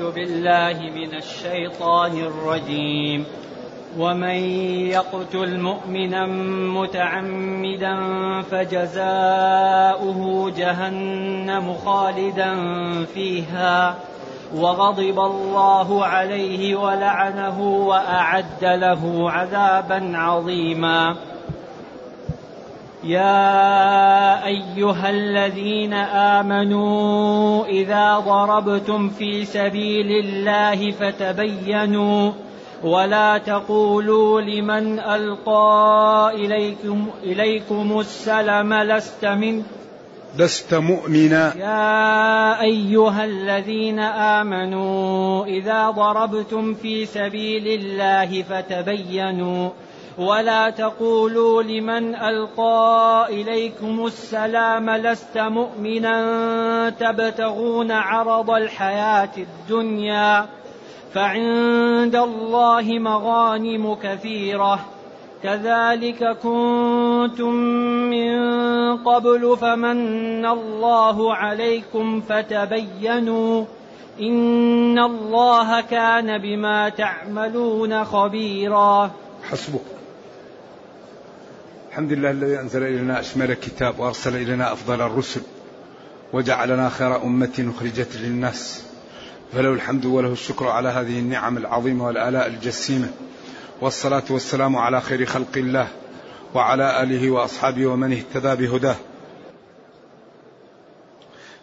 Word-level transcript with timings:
أعوذ 0.00 0.12
بالله 0.12 0.90
من 0.90 1.14
الشيطان 1.14 2.12
الرجيم. 2.12 3.24
ومن 3.98 4.38
يقتل 4.92 5.60
مؤمنا 5.60 6.26
متعمدا 6.80 7.94
فجزاؤه 8.42 10.50
جهنم 10.56 11.74
خالدا 11.84 12.54
فيها. 13.04 13.94
وغضب 14.56 15.18
الله 15.18 16.04
عليه 16.04 16.76
ولعنه 16.76 17.60
وأعد 17.60 18.64
له 18.64 19.30
عذابا 19.30 20.12
عظيما. 20.14 21.16
يا 23.06 24.46
أيها 24.46 25.10
الذين 25.10 25.92
آمنوا 25.94 27.66
إذا 27.66 28.18
ضربتم 28.18 29.08
في 29.08 29.44
سبيل 29.44 30.24
الله 30.24 30.90
فتبينوا 30.90 32.32
ولا 32.84 33.38
تقولوا 33.38 34.40
لمن 34.40 34.98
ألقى 34.98 36.32
اليكم 36.34 37.06
إليكم 37.22 38.00
السلم 38.00 38.74
لست 38.74 39.24
من 39.24 39.62
لست 40.38 40.74
مؤمنا. 40.74 41.54
يا 41.56 42.60
أيها 42.60 43.24
الذين 43.24 43.98
آمنوا 43.98 45.46
إذا 45.46 45.90
ضربتم 45.90 46.74
في 46.74 47.06
سبيل 47.06 47.66
الله 47.68 48.42
فتبينوا 48.42 49.70
ولا 50.18 50.70
تقولوا 50.70 51.62
لمن 51.62 52.14
ألقى 52.14 53.26
إليكم 53.30 54.06
السلام 54.06 54.90
لست 54.90 55.38
مؤمنا 55.38 56.90
تبتغون 56.90 57.92
عرض 57.92 58.50
الحياة 58.50 59.30
الدنيا 59.38 60.46
فعند 61.14 62.16
الله 62.16 62.98
مغانم 62.98 63.94
كثيرة 63.94 64.80
كذلك 65.42 66.36
كنتم 66.42 67.52
من 68.10 68.36
قبل 68.96 69.56
فمن 69.60 70.46
الله 70.46 71.34
عليكم 71.34 72.20
فتبينوا 72.20 73.64
إن 74.20 74.98
الله 74.98 75.80
كان 75.80 76.38
بما 76.38 76.88
تعملون 76.88 78.04
خبيرا 78.04 79.10
حسبك 79.42 79.95
الحمد 81.96 82.12
لله 82.12 82.30
الذي 82.30 82.60
أنزل 82.60 82.82
إلينا 82.82 83.20
أشمل 83.20 83.50
الكتاب 83.50 83.98
وأرسل 83.98 84.36
إلينا 84.36 84.72
أفضل 84.72 85.00
الرسل 85.00 85.40
وجعلنا 86.32 86.88
خير 86.88 87.22
أمة 87.22 87.72
أخرجت 87.76 88.16
للناس. 88.16 88.82
فله 89.52 89.72
الحمد 89.72 90.04
وله 90.04 90.32
الشكر 90.32 90.68
على 90.68 90.88
هذه 90.88 91.18
النعم 91.18 91.56
العظيمة 91.56 92.06
والآلاء 92.06 92.46
الجسيمة. 92.46 93.10
والصلاة 93.80 94.22
والسلام 94.30 94.76
على 94.76 95.00
خير 95.00 95.26
خلق 95.26 95.56
الله 95.56 95.88
وعلى 96.54 97.02
آله 97.02 97.30
وأصحابه 97.30 97.86
ومن 97.86 98.12
اهتدى 98.12 98.66
بهداه. 98.66 98.96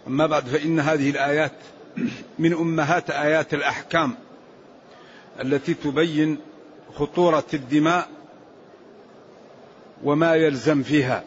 أما 0.08 0.28
بعد 0.28 0.46
فإن 0.46 0.80
هذه 0.80 1.10
الآيات 1.10 1.54
من 2.40 2.54
أمهات 2.54 3.10
آيات 3.10 3.54
الأحكام 3.54 4.16
التي 5.42 5.74
تبين 5.74 6.38
خطورة 6.96 7.46
الدماء 7.54 8.08
وما 10.04 10.36
يلزم 10.36 10.84
فيها. 10.84 11.24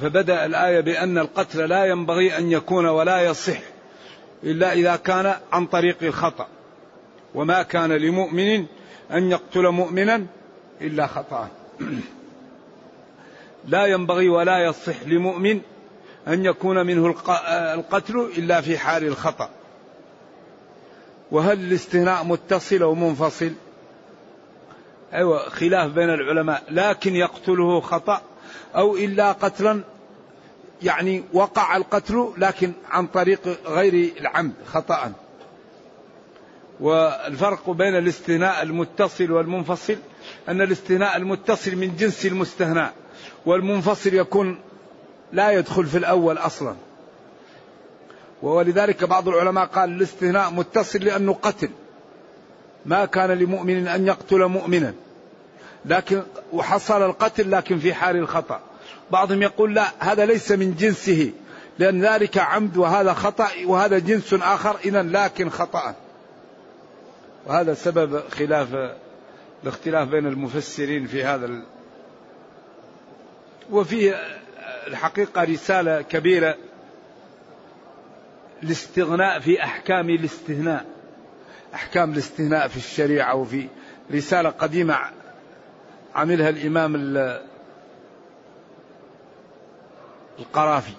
فبدأ 0.00 0.46
الآية 0.46 0.80
بأن 0.80 1.18
القتل 1.18 1.68
لا 1.68 1.84
ينبغي 1.84 2.38
أن 2.38 2.52
يكون 2.52 2.86
ولا 2.86 3.22
يصح 3.22 3.58
إلا 4.42 4.72
إذا 4.72 4.96
كان 4.96 5.34
عن 5.52 5.66
طريق 5.66 5.96
الخطأ. 6.02 6.48
وما 7.34 7.62
كان 7.62 7.92
لمؤمن 7.92 8.66
أن 9.12 9.30
يقتل 9.30 9.68
مؤمنا 9.68 10.26
إلا 10.80 11.06
خطأ. 11.06 11.48
لا 13.68 13.86
ينبغي 13.86 14.28
ولا 14.28 14.64
يصح 14.64 15.02
لمؤمن 15.06 15.60
أن 16.28 16.44
يكون 16.44 16.86
منه 16.86 17.14
القتل 17.74 18.30
إلا 18.38 18.60
في 18.60 18.78
حال 18.78 19.06
الخطأ. 19.06 19.50
وهل 21.30 21.60
الاستثناء 21.60 22.24
متصل 22.24 22.82
أو 22.82 22.94
منفصل؟ 22.94 23.52
أيوة 25.14 25.48
خلاف 25.48 25.90
بين 25.90 26.10
العلماء. 26.10 26.62
لكن 26.70 27.16
يقتله 27.16 27.80
خطأ 27.80 28.22
أو 28.76 28.96
إلا 28.96 29.32
قتلا 29.32 29.80
يعني 30.82 31.24
وقع 31.32 31.76
القتل 31.76 32.32
لكن 32.38 32.72
عن 32.90 33.06
طريق 33.06 33.40
غير 33.66 34.12
العمد 34.20 34.52
خطأ. 34.66 35.12
والفرق 36.80 37.70
بين 37.70 37.96
الاستثناء 37.96 38.62
المتصل 38.62 39.30
والمنفصل 39.32 39.96
أن 40.48 40.60
الاستثناء 40.60 41.16
المتصل 41.16 41.76
من 41.76 41.96
جنس 41.96 42.26
المستثنى 42.26 42.86
والمنفصل 43.46 44.14
يكون 44.14 44.58
لا 45.32 45.50
يدخل 45.50 45.86
في 45.86 45.98
الأول 45.98 46.38
أصلا. 46.38 46.74
ولذلك 48.42 49.04
بعض 49.04 49.28
العلماء 49.28 49.66
قال 49.66 49.90
الاستثناء 49.90 50.50
متصل 50.50 50.98
لأنه 50.98 51.32
قتل. 51.32 51.68
ما 52.86 53.04
كان 53.04 53.30
لمؤمن 53.30 53.88
أن 53.88 54.06
يقتل 54.06 54.44
مؤمنا. 54.44 54.94
لكن 55.84 56.22
وحصل 56.52 57.02
القتل 57.02 57.50
لكن 57.50 57.78
في 57.78 57.94
حال 57.94 58.16
الخطأ. 58.16 58.60
بعضهم 59.10 59.42
يقول 59.42 59.74
لا 59.74 59.86
هذا 59.98 60.26
ليس 60.26 60.52
من 60.52 60.74
جنسه 60.74 61.32
لأن 61.78 62.04
ذلك 62.04 62.38
عمد 62.38 62.76
وهذا 62.76 63.12
خطأ 63.12 63.48
وهذا 63.66 63.98
جنس 63.98 64.34
آخر 64.34 64.76
إذا 64.84 65.02
لكن 65.02 65.50
خطأ. 65.50 65.94
وهذا 67.46 67.74
سبب 67.74 68.20
خلاف 68.28 68.68
الاختلاف 69.62 70.08
بين 70.08 70.26
المفسرين 70.26 71.06
في 71.06 71.24
هذا 71.24 71.46
ال... 71.46 71.64
وفيه 73.70 74.14
الحقيقة 74.86 75.44
رسالة 75.44 76.02
كبيرة 76.02 76.56
الاستغناء 78.62 79.40
في 79.40 79.64
أحكام 79.64 80.10
الاستثناء 80.10 80.93
أحكام 81.74 82.12
الاستثناء 82.12 82.68
في 82.68 82.76
الشريعة 82.76 83.34
وفي 83.34 83.68
رسالة 84.12 84.50
قديمة 84.50 84.98
عملها 86.14 86.48
الإمام 86.48 86.94
القرافي. 90.38 90.92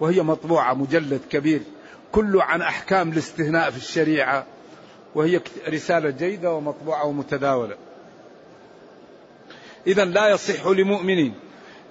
وهي 0.00 0.22
مطبوعة 0.22 0.74
مجلد 0.74 1.20
كبير 1.30 1.60
كله 2.12 2.42
عن 2.42 2.62
أحكام 2.62 3.12
الاستثناء 3.12 3.70
في 3.70 3.76
الشريعة. 3.76 4.46
وهي 5.14 5.40
رسالة 5.68 6.10
جيدة 6.10 6.52
ومطبوعة 6.52 7.06
ومتداولة. 7.06 7.76
إذا 9.86 10.04
لا 10.04 10.28
يصح 10.28 10.66
لمؤمن 10.66 11.32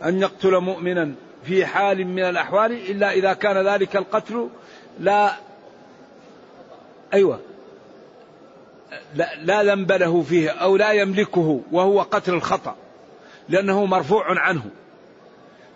أن 0.04 0.22
يقتل 0.22 0.60
مؤمنا 0.60 1.16
في 1.44 1.66
حال 1.66 2.08
من 2.08 2.24
الأحوال 2.24 2.72
إلا 2.72 3.12
إذا 3.12 3.34
كان 3.34 3.68
ذلك 3.68 3.96
القتل 3.96 4.50
لا 5.00 5.49
أيوة. 7.14 7.40
لا, 9.16 9.64
ذنب 9.64 9.92
له 9.92 10.22
فيه 10.22 10.50
أو 10.50 10.78
لا 10.78 10.92
يملكه 10.92 11.62
وهو 11.72 12.02
قتل 12.02 12.34
الخطأ 12.34 12.76
لأنه 13.50 13.86
مرفوع 13.86 14.40
عنه. 14.40 14.66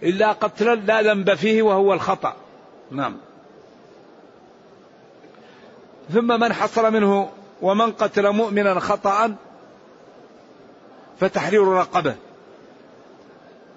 إلا 0.03 0.31
قتلا 0.31 0.75
لا 0.75 1.01
ذنب 1.01 1.33
فيه 1.33 1.61
وهو 1.61 1.93
الخطأ. 1.93 2.35
نعم. 2.91 3.17
ثم 6.13 6.39
من 6.39 6.53
حصل 6.53 6.93
منه 6.93 7.29
ومن 7.61 7.91
قتل 7.91 8.29
مؤمنا 8.29 8.79
خطأ 8.79 9.35
فتحرير 11.19 11.67
رقبة. 11.67 12.15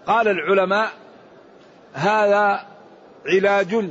قال 0.06 0.28
العلماء 0.28 0.92
هذا 1.92 2.66
علاج 3.26 3.90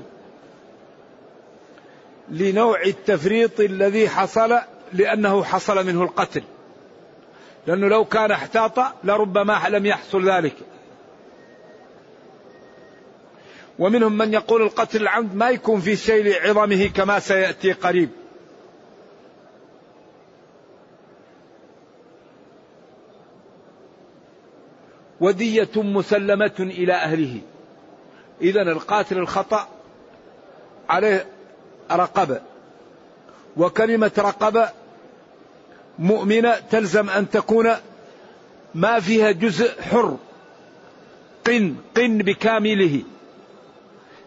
لنوع 2.30 2.82
التفريط 2.82 3.60
الذي 3.60 4.10
حصل 4.10 4.60
لأنه 4.94 5.44
حصل 5.44 5.88
منه 5.88 6.04
القتل. 6.04 6.44
لأنه 7.68 7.88
لو 7.88 8.06
كان 8.06 8.32
احتاط 8.32 8.80
لربما 9.04 9.70
لم 9.70 9.86
يحصل 9.86 10.30
ذلك. 10.30 10.56
ومنهم 13.80 14.18
من 14.18 14.34
يقول 14.34 14.62
القتل 14.62 15.02
العمد 15.02 15.36
ما 15.36 15.50
يكون 15.50 15.80
في 15.80 15.96
شيء 15.96 16.24
لعظمه 16.24 16.88
كما 16.88 17.20
سيأتي 17.20 17.72
قريب. 17.72 18.10
ودية 25.20 25.70
مسلمة 25.76 26.56
إلى 26.60 26.94
أهله. 26.94 27.42
إذا 28.42 28.62
القاتل 28.62 29.18
الخطأ 29.18 29.68
عليه 30.90 31.35
رقبة 31.92 32.42
وكلمة 33.58 34.12
رقبة 34.18 34.70
مؤمنة 36.00 36.56
تلزم 36.72 37.10
أن 37.10 37.30
تكون 37.30 37.72
ما 38.76 39.00
فيها 39.00 39.32
جزء 39.32 39.82
حر. 39.82 40.18
قن 41.48 41.76
قن 41.98 42.18
بكامله. 42.18 43.02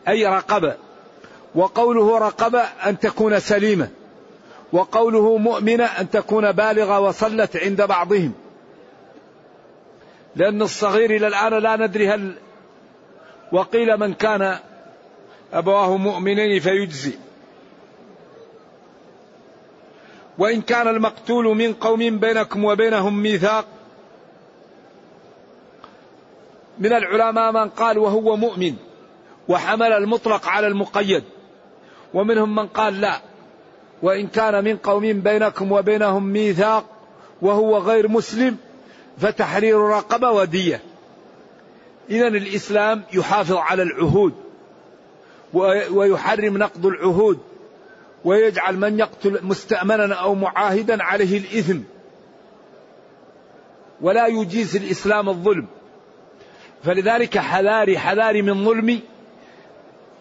أي 0.08 0.26
رقبة 0.26 0.76
وقوله 1.54 2.18
رقبة 2.18 2.60
أن 2.60 2.98
تكون 2.98 3.40
سليمة. 3.40 3.88
وقوله 4.72 5.36
مؤمنة 5.36 5.84
أن 5.84 6.10
تكون 6.10 6.52
بالغة 6.52 7.00
وصلت 7.00 7.56
عند 7.56 7.82
بعضهم. 7.82 8.32
لأن 10.36 10.62
الصغير 10.62 11.16
إلى 11.16 11.26
الآن 11.26 11.62
لا 11.62 11.76
ندري 11.76 12.08
هل 12.08 12.34
وقيل 13.52 13.96
من 13.96 14.14
كان 14.14 14.58
أبواه 15.52 15.96
مؤمنين 15.96 16.60
فيجزي. 16.60 17.12
وإن 20.38 20.62
كان 20.62 20.88
المقتول 20.88 21.44
من 21.44 21.72
قوم 21.72 22.18
بينكم 22.18 22.64
وبينهم 22.64 23.22
ميثاق 23.22 23.64
من 26.78 26.92
العلماء 26.92 27.52
من 27.52 27.68
قال 27.68 27.98
وهو 27.98 28.36
مؤمن 28.36 28.74
وحمل 29.48 29.92
المطلق 29.92 30.48
على 30.48 30.66
المقيد 30.66 31.24
ومنهم 32.14 32.54
من 32.54 32.66
قال 32.66 33.00
لا. 33.00 33.20
وإن 34.02 34.26
كان 34.26 34.64
من 34.64 34.76
قوم 34.76 35.12
بينكم 35.12 35.72
وبينهم 35.72 36.24
ميثاق 36.24 36.84
وهو 37.42 37.78
غير 37.78 38.08
مسلم 38.08 38.56
فتحرير 39.18 39.78
رقبة 39.78 40.30
ودية. 40.30 40.82
إذا 42.10 42.28
الإسلام 42.28 43.02
يحافظ 43.12 43.56
على 43.56 43.82
العهود 43.82 44.34
ويحرم 45.90 46.58
نقض 46.58 46.86
العهود. 46.86 47.38
ويجعل 48.24 48.76
من 48.76 48.98
يقتل 48.98 49.38
مستأمنا 49.42 50.14
أو 50.14 50.34
معاهدا 50.34 51.02
عليه 51.02 51.38
الإثم. 51.38 51.78
ولا 54.00 54.26
يجيز 54.26 54.76
الإسلام 54.76 55.28
الظلم. 55.28 55.66
فلذلك 56.84 57.38
حذاري 57.38 57.98
حذاري 57.98 58.42
من 58.42 58.64
ظلم 58.64 59.00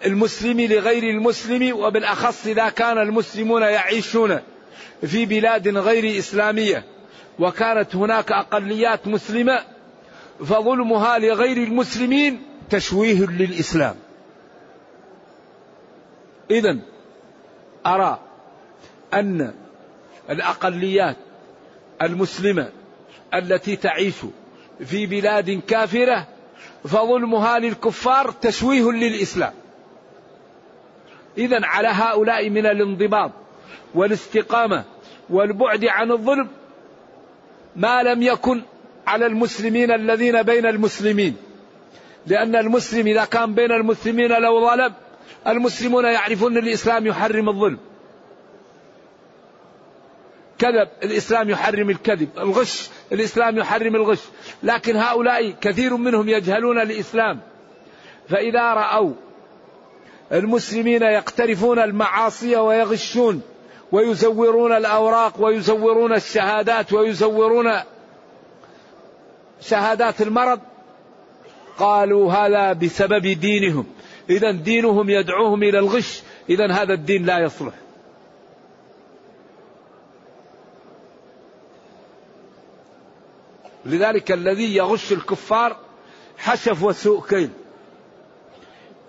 المسلم 0.06 0.62
لغير 0.62 1.04
المسلم 1.04 1.78
وبالأخص 1.80 2.48
إذا 2.48 2.70
كان 2.70 2.98
المسلمون 2.98 3.62
يعيشون 3.62 4.40
في 5.06 5.26
بلاد 5.26 5.68
غير 5.68 6.20
إسلامية 6.20 6.84
وكانت 7.40 7.96
هناك 7.96 8.32
أقليات 8.32 9.08
مسلمة 9.08 9.60
فظلمها 10.40 11.20
لغير 11.20 11.58
المسلمين 11.58 12.42
تشويه 12.70 13.26
للإسلام. 13.26 13.96
إذا 16.52 16.78
أرى 17.88 18.20
أن 19.14 19.54
الأقليات 20.30 21.16
المسلمة 22.02 22.70
التي 23.34 23.76
تعيش 23.76 24.16
في 24.86 25.06
بلاد 25.06 25.62
كافرة 25.68 26.28
فظلمها 26.84 27.60
للكفار 27.60 28.32
تشويه 28.32 28.92
للإسلام. 28.92 29.54
إذا 31.38 31.60
على 31.66 31.88
هؤلاء 31.88 32.50
من 32.50 32.66
الانضباط 32.66 33.32
والاستقامة 33.96 34.84
والبعد 35.30 35.86
عن 35.86 36.12
الظلم 36.12 36.48
ما 37.76 38.04
لم 38.04 38.22
يكن 38.22 38.62
على 39.08 39.26
المسلمين 39.26 39.92
الذين 39.92 40.44
بين 40.44 40.66
المسلمين 40.66 41.36
لأن 42.28 42.56
المسلم 42.56 43.08
إذا 43.08 43.26
كان 43.26 43.54
بين 43.54 43.72
المسلمين 43.72 44.32
لو 44.32 44.70
ظلم 44.70 44.94
المسلمون 45.48 46.06
يعرفون 46.06 46.58
أن 46.58 46.64
الإسلام 46.64 47.08
يحرم 47.08 47.50
الظلم. 47.50 47.78
كذب 50.60 50.88
الإسلام 51.04 51.50
يحرم 51.50 51.90
الكذب 51.90 52.30
الغش 52.38 52.90
الإسلام 53.12 53.58
يحرم 53.58 53.96
الغش. 53.96 54.20
لكن 54.64 54.96
هؤلاء 54.96 55.52
كثير 55.52 55.98
منهم 55.98 56.30
يجهلون 56.30 56.80
الإسلام. 56.82 57.40
فإذا 58.30 58.74
رأوا 58.74 59.14
المسلمين 60.32 61.02
يقترفون 61.04 61.80
المعاصي 61.80 62.56
ويغشون 62.56 63.42
ويزورون 63.92 64.72
الأوراق 64.72 65.34
ويزورون 65.42 66.14
الشهادات 66.14 66.94
ويزورون 66.94 67.74
شهادات 69.62 70.22
المرض 70.22 70.60
قالوا 71.78 72.34
هذا 72.34 72.74
بسبب 72.74 73.28
دينهم. 73.28 73.86
إذا 74.30 74.52
دينهم 74.52 75.10
يدعوهم 75.10 75.64
إلى 75.64 75.80
الغش 75.80 76.22
إذا 76.50 76.72
هذا 76.72 76.94
الدين 76.94 77.26
لا 77.26 77.40
يصلح. 77.40 77.74
لذلك 83.86 84.32
الذي 84.32 84.76
يغش 84.76 85.12
الكفار 85.12 85.78
حشف 86.38 86.84
وسوء 86.84 87.28
كيل. 87.28 87.50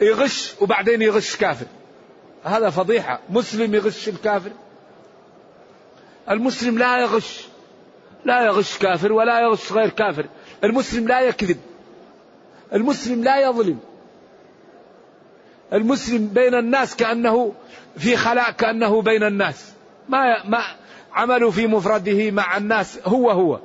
يغش 0.01 0.55
وبعدين 0.61 1.03
يغش 1.03 1.37
كافر. 1.37 1.67
هذا 2.45 2.71
فضيحة. 2.71 3.21
مسلم 3.31 3.75
يغش 3.75 4.09
الكافر. 4.09 4.51
المسلم 6.31 6.79
لا 6.79 7.01
يغش 7.01 7.47
لا 8.25 8.47
يغش 8.47 8.79
كافر 8.79 9.13
ولا 9.13 9.41
يغش 9.41 9.73
غير 9.73 9.89
كافر. 9.89 10.27
المسلم 10.65 11.09
لا 11.09 11.21
يكذب. 11.21 11.61
المسلم 12.73 13.25
لا 13.25 13.41
يظلم. 13.41 13.79
المسلم 15.73 16.27
بين 16.27 16.55
الناس 16.55 16.97
كأنه 16.97 17.55
في 17.97 18.17
خلاء 18.17 18.51
كأنه 18.51 19.03
بين 19.03 19.23
الناس. 19.23 19.73
ما 20.09 20.49
ما 20.49 20.63
عمله 21.13 21.51
في 21.51 21.67
مفرده 21.67 22.31
مع 22.31 22.57
الناس 22.57 23.01
هو 23.05 23.31
هو. 23.31 23.61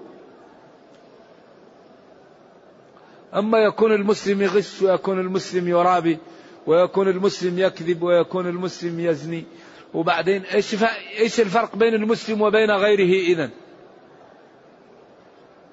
أما 3.35 3.57
يكون 3.59 3.93
المسلم 3.93 4.41
يغش 4.41 4.81
ويكون 4.81 5.19
المسلم 5.19 5.67
يرابي 5.67 6.17
ويكون 6.67 7.07
المسلم 7.07 7.59
يكذب 7.59 8.03
ويكون 8.03 8.47
المسلم 8.47 8.99
يزني. 8.99 9.43
وبعدين 9.93 10.41
إيش 10.41 10.75
إيش 11.19 11.39
الفرق 11.39 11.75
بين 11.75 11.93
المسلم 11.93 12.41
وبين 12.41 12.71
غيره 12.71 13.23
اذا؟ 13.23 13.49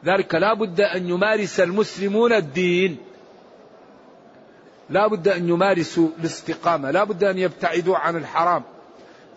ذلك 0.04 0.34
لا 0.34 0.54
بد 0.54 0.80
أن 0.80 1.08
يمارس 1.08 1.60
المسلمون 1.60 2.32
الدين. 2.32 3.09
لا 4.90 5.06
بد 5.06 5.28
أن 5.28 5.48
يمارسوا 5.48 6.08
الاستقامة 6.20 6.90
لا 6.90 7.04
بد 7.04 7.25
أن 7.25 7.38
يبتعدوا 7.38 7.96
عن 7.96 8.16
الحرام 8.16 8.62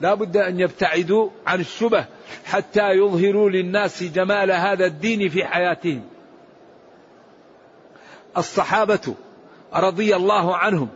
لا 0.02 0.14
بد 0.14 0.38
أن 0.38 0.60
يبتعدوا 0.60 1.30
عن 1.48 1.60
الشبه 1.60 2.06
حتى 2.46 2.92
يظهروا 2.92 3.50
للناس 3.50 4.04
جمال 4.04 4.52
هذا 4.52 4.86
الدين 4.86 5.30
في 5.30 5.46
حياتهم. 5.46 6.04
الصحابة 8.38 9.16
رضي 9.74 10.16
الله 10.16 10.58
عنهم 10.58 10.90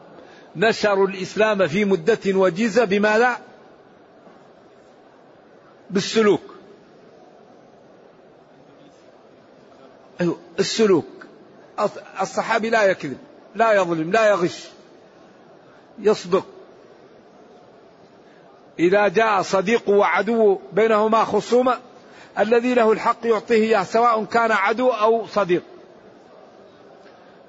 نشروا 0.56 1.08
الإسلام 1.08 1.68
في 1.68 1.86
مدة 1.86 2.20
وجيزة 2.28 2.86
بماذا 2.86 3.38
بالسلوك. 5.90 6.56
أيوة 10.22 10.40
السلوك. 10.60 11.08
الصحابي 12.22 12.70
لا 12.70 12.84
يكذب. 12.84 13.18
لا 13.58 13.74
يظلم 13.74 14.12
لا 14.12 14.30
يغش. 14.30 14.68
يصدق. 16.00 16.46
إذا 18.80 19.08
جاء 19.08 19.42
صديق 19.42 19.90
وعدو 19.90 20.60
بينهما 20.74 21.24
خصومة 21.24 21.78
الذي 22.40 22.74
له 22.74 22.92
الحق 22.92 23.26
يعطيه 23.26 23.56
إياه 23.56 23.84
سواء 23.84 24.24
كان 24.26 24.52
عدو 24.52 24.90
أو 24.90 25.28
صديق. 25.28 25.64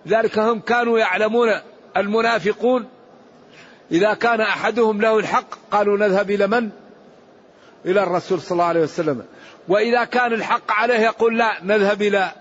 ذلك 0.09 0.39
هم 0.39 0.61
كانوا 0.61 0.99
يعلمون 0.99 1.49
المنافقون. 1.97 2.89
إذا 3.93 4.15
كان 4.15 4.41
أحدهم 4.41 5.01
له 5.01 5.19
الحق 5.19 5.47
قالوا 5.71 5.99
نذهب 5.99 6.31
إلى 6.31 6.47
من؟ 6.47 6.71
إلى 7.87 8.03
الرسول 8.03 8.41
صلى 8.41 8.53
الله 8.53 8.65
عليه 8.65 8.81
وسلم. 8.81 9.25
وإذا 9.69 10.05
كان 10.05 10.33
الحق 10.33 10.73
عليه 10.73 10.99
يقول 10.99 11.39
لا 11.39 11.59
نذهب 11.63 12.03
إلى 12.03 12.33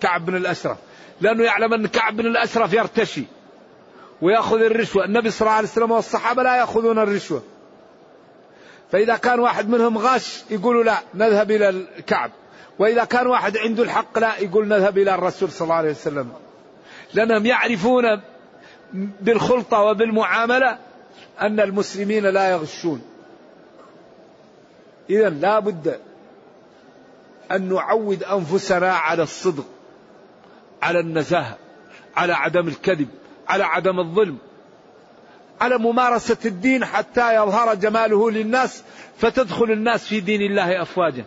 كعب 0.00 0.26
بن 0.26 0.36
الأشرف. 0.36 0.76
لأنه 1.24 1.44
يعلم 1.44 1.74
أن 1.74 1.86
كعب 1.86 2.16
بن 2.16 2.26
الأشرف 2.26 2.72
يرتشي 2.72 3.24
ويأخذ 4.22 4.62
الرشوة. 4.62 5.04
النبي 5.04 5.30
صلى 5.30 5.40
الله 5.40 5.56
عليه 5.56 5.68
وسلم 5.68 5.90
والصحابة 5.90 6.42
لا 6.42 6.56
يأخذون 6.56 6.98
الرشوة. 6.98 7.42
فإذا 8.92 9.16
كان 9.16 9.40
واحد 9.40 9.68
منهم 9.68 9.98
غاش 9.98 10.42
يقولوا 10.50 10.84
لا 10.84 10.98
نذهب 11.14 11.50
إلى 11.50 11.68
الكعب. 11.68 12.30
وإذا 12.78 13.04
كان 13.04 13.26
واحد 13.26 13.56
عنده 13.56 13.82
الحق 13.82 14.18
لا 14.18 14.38
يقول 14.38 14.68
نذهب 14.68 14.98
إلى 14.98 15.14
الرسول 15.14 15.50
صلى 15.50 15.64
الله 15.64 15.74
عليه 15.74 15.90
وسلم. 15.90 16.32
لأنهم 17.14 17.46
يعرفون 17.46 18.20
بالخلطة 19.20 19.80
وبالمعاملة 19.80 20.78
أن 21.40 21.60
المسلمين 21.60 22.26
لا 22.26 22.50
يغشون. 22.50 23.02
إذا 25.10 25.28
لا 25.28 25.58
بد 25.58 26.00
أن 27.50 27.74
نعود 27.74 28.22
أنفسنا 28.22 28.92
على 28.92 29.22
الصدق. 29.22 29.64
على 30.82 31.00
النزاهة 31.00 31.58
على 32.16 32.32
عدم 32.32 32.68
الكذب 32.68 33.08
على 33.48 33.64
عدم 33.64 34.00
الظلم 34.00 34.38
على 35.60 35.78
ممارسة 35.78 36.36
الدين 36.44 36.84
حتى 36.84 37.34
يظهر 37.34 37.74
جماله 37.74 38.30
للناس 38.30 38.82
فتدخل 39.16 39.70
الناس 39.70 40.06
في 40.06 40.20
دين 40.20 40.42
الله 40.42 40.82
أفواجا. 40.82 41.24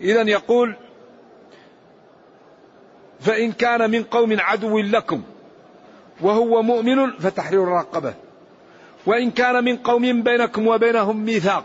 إذا 0.00 0.22
يقول 0.22 0.76
فإن 3.20 3.52
كان 3.52 3.90
من 3.90 4.02
قوم 4.02 4.40
عدو 4.40 4.78
لكم 4.78 5.22
وهو 6.20 6.62
مؤمن 6.62 7.10
فتحرير 7.10 7.68
رقبة 7.68 8.14
وإن 9.06 9.30
كان 9.30 9.64
من 9.64 9.76
قوم 9.76 10.22
بينكم 10.22 10.66
وبينهم 10.66 11.24
ميثاق 11.24 11.64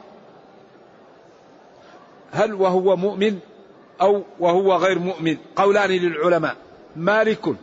هل 2.31 2.53
وهو 2.53 2.95
مؤمن؟ 2.95 3.39
أو 4.01 4.23
وهو 4.39 4.75
غير 4.75 4.99
مؤمن. 4.99 5.37
قولان 5.55 5.89
للعلماء. 5.89 6.55
مالك 6.95 7.55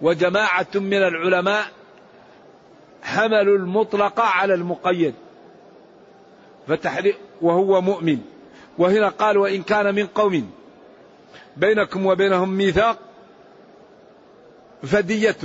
وجماعة 0.00 0.66
من 0.74 1.02
العلماء 1.02 1.64
حملوا 3.02 3.58
المطلق 3.58 4.20
على 4.20 4.54
المقيد. 4.54 5.14
فتحرير 6.68 7.16
وهو 7.42 7.80
مؤمن. 7.80 8.18
وهنا 8.78 9.08
قال 9.08 9.38
وإن 9.38 9.62
كان 9.62 9.94
من 9.94 10.06
قوم. 10.06 10.50
بينكم 11.56 12.06
وبينهم 12.06 12.48
ميثاق 12.48 12.98
فدية. 14.82 15.36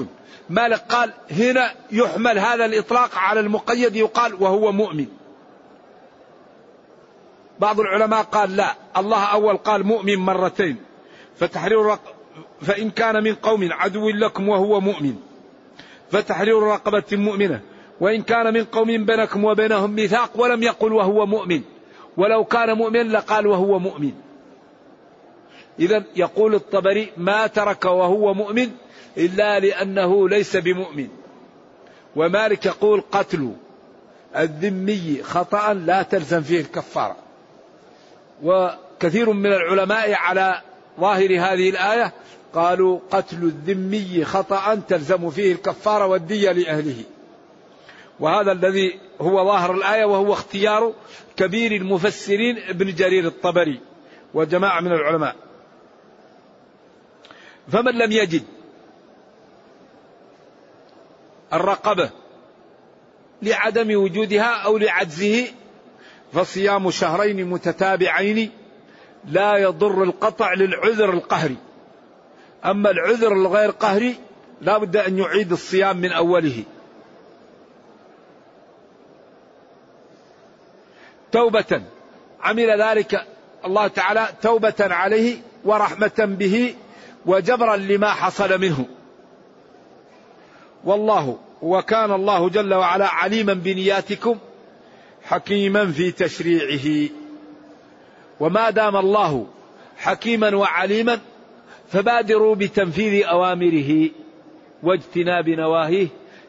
مالك 0.49 0.79
قال 0.89 1.13
هنا 1.31 1.71
يحمل 1.91 2.39
هذا 2.39 2.65
الإطلاق 2.65 3.17
على 3.17 3.39
المقيد 3.39 3.95
يقال 3.95 4.33
وهو 4.43 4.71
مؤمن. 4.71 5.07
بعض 7.59 7.79
العلماء 7.79 8.23
قال 8.23 8.55
لا. 8.55 8.75
الله 8.97 9.23
أول 9.23 9.57
قال 9.57 9.85
مؤمن 9.85 10.15
مرتين. 10.15 10.75
فتحرير. 11.39 11.97
فإن 12.61 12.89
كان 12.89 13.23
من 13.23 13.35
قوم 13.35 13.69
عدو 13.71 14.09
لكم 14.09 14.49
وهو 14.49 14.79
مؤمن. 14.79 15.15
فتحرير 16.11 16.63
رقبة 16.63 17.03
مؤمنة. 17.11 17.61
وإن 17.99 18.21
كان 18.21 18.53
من 18.53 18.63
قوم 18.63 19.05
بينكم 19.05 19.45
وبينهم 19.45 19.91
ميثاق 19.91 20.31
ولم 20.35 20.63
يقل 20.63 20.93
وهو 20.93 21.25
مؤمن. 21.25 21.61
ولو 22.17 22.43
كان 22.45 22.77
مؤمن 22.77 23.11
لقال 23.11 23.47
وهو 23.47 23.79
مؤمن. 23.79 24.11
إذا 25.79 26.03
يقول 26.15 26.55
الطبري 26.55 27.11
ما 27.17 27.47
ترك 27.47 27.85
وهو 27.85 28.33
مؤمن 28.33 28.71
إلا 29.17 29.59
لأنه 29.59 30.29
ليس 30.29 30.57
بمؤمن. 30.57 31.07
ومالك 32.15 32.65
يقول 32.65 33.03
قتل 33.11 33.53
الذمي 34.37 35.23
خطأ 35.23 35.73
لا 35.73 36.01
تلزم 36.01 36.41
فيه 36.41 36.59
الكفارة. 36.59 37.24
وكثير 38.43 39.29
من 39.31 39.53
العلماء 39.53 40.13
على 40.13 40.61
ظاهر 40.99 41.39
هذه 41.39 41.69
الآية 41.69 42.13
قالوا 42.53 42.99
قتل 43.11 43.43
الذمي 43.43 44.25
خطأ 44.25 44.75
تلزم 44.75 45.29
فيه 45.29 45.51
الكفارة 45.51 46.05
والدية 46.05 46.51
لأهله. 46.51 47.03
وهذا 48.19 48.51
الذي 48.51 48.99
هو 49.21 49.45
ظاهر 49.45 49.71
الآية 49.71 50.05
وهو 50.05 50.33
اختيار 50.33 50.93
كبير 51.37 51.71
المفسرين 51.71 52.57
ابن 52.57 52.95
جرير 52.95 53.27
الطبري 53.27 53.79
وجماعة 54.33 54.81
من 54.81 54.91
العلماء. 54.91 55.35
فمن 57.71 57.91
لم 57.91 58.11
يجد 58.11 58.43
الرقبة 61.53 62.09
لعدم 63.41 63.95
وجودها 63.95 64.55
أو 64.65 64.77
لعجزه 64.77 65.47
فصيام 66.33 66.91
شهرين 66.91 67.45
متتابعين 67.49 68.51
لا 69.25 69.57
يضر 69.57 70.03
القطع 70.03 70.53
للعذر 70.53 71.13
القهري. 71.13 71.57
أما 72.65 72.91
العذر 72.91 73.33
الغير 73.33 73.71
قهري 73.71 74.15
لا 74.61 74.77
بد 74.77 74.97
أن 74.97 75.17
يعيد 75.17 75.51
الصيام 75.51 75.97
من 75.97 76.11
أوله. 76.11 76.63
توبة. 81.31 81.81
عمل 82.41 82.81
ذلك 82.81 83.27
الله 83.65 83.87
تعالى 83.87 84.27
توبة 84.41 84.73
عليه 84.79 85.37
ورحمة 85.65 86.13
به 86.17 86.75
وجبرا 87.25 87.75
لما 87.75 88.09
حصل 88.09 88.61
منه. 88.61 88.85
والله 90.83 91.37
وكان 91.61 92.11
الله 92.11 92.49
جل 92.49 92.73
وعلا 92.73 93.07
عليما 93.07 93.53
بنياتكم 93.53 94.37
حكيما 95.25 95.91
في 95.91 96.11
تشريعه 96.11 97.09
وما 98.39 98.69
دام 98.69 98.95
الله 98.95 99.47
حكيما 99.97 100.55
وعليما 100.55 101.19
فبادروا 101.87 102.55
بتنفيذ 102.55 103.25
أوامره 103.25 104.09
واجتناب 104.83 105.49
نواهيه 105.49 106.07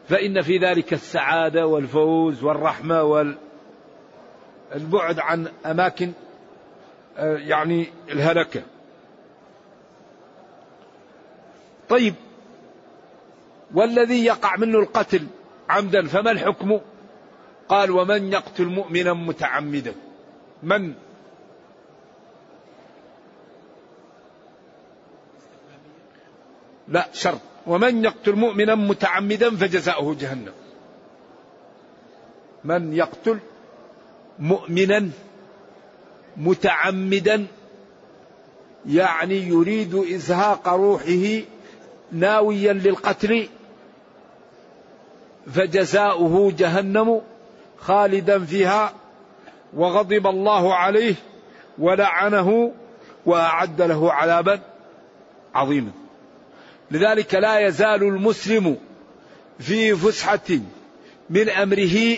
فإن 0.09 0.41
في 0.41 0.57
ذلك 0.57 0.93
السعادة 0.93 1.67
والفوز 1.67 2.43
والرحمة 2.43 3.03
والبعد 4.73 5.19
عن 5.19 5.47
أماكن 5.65 6.11
آه، 7.17 7.37
يعني 7.37 7.87
الهلكة. 8.11 8.61
طيب 11.89 12.13
والذي 13.73 14.25
يقع 14.25 14.55
منه 14.57 14.79
القتل 14.79 15.27
عمدا 15.69 16.07
فما 16.07 16.31
الحكم؟ 16.31 16.79
قال 17.69 17.91
ومن 17.91 18.33
يقتل 18.33 18.65
مؤمنا 18.65 19.13
متعمدا؟ 19.13 19.93
من؟ 20.63 20.93
لا 26.87 27.07
شرط. 27.13 27.41
ومن 27.67 28.05
يقتل 28.05 28.35
مؤمنا 28.35 28.75
متعمدا 28.75 29.55
فجزاؤه 29.55 30.15
جهنم. 30.19 30.53
من 32.63 32.93
يقتل 32.93 33.39
مؤمنا 34.39 35.09
متعمدا 36.37 37.47
يعني 38.85 39.35
يريد 39.35 39.95
إزهاق 39.95 40.67
روحه 40.67 41.41
ناويا 42.11 42.73
للقتل 42.73 43.47
فجزاؤه 45.53 46.51
جهنم. 46.57 47.21
خالدا 47.79 48.45
فيها 48.45 48.93
وغضب 49.73 50.27
الله 50.27 50.75
عليه 50.75 51.15
ولعنه 51.79 52.73
وأعد 53.25 53.81
له 53.81 54.13
عذابا 54.13 54.59
عظيما. 55.55 55.91
لذلك 56.91 57.35
لا 57.35 57.59
يزال 57.59 58.03
المسلم 58.03 58.77
في 59.59 59.95
فسحة 59.95 60.59
من 61.29 61.49
أمره 61.49 62.17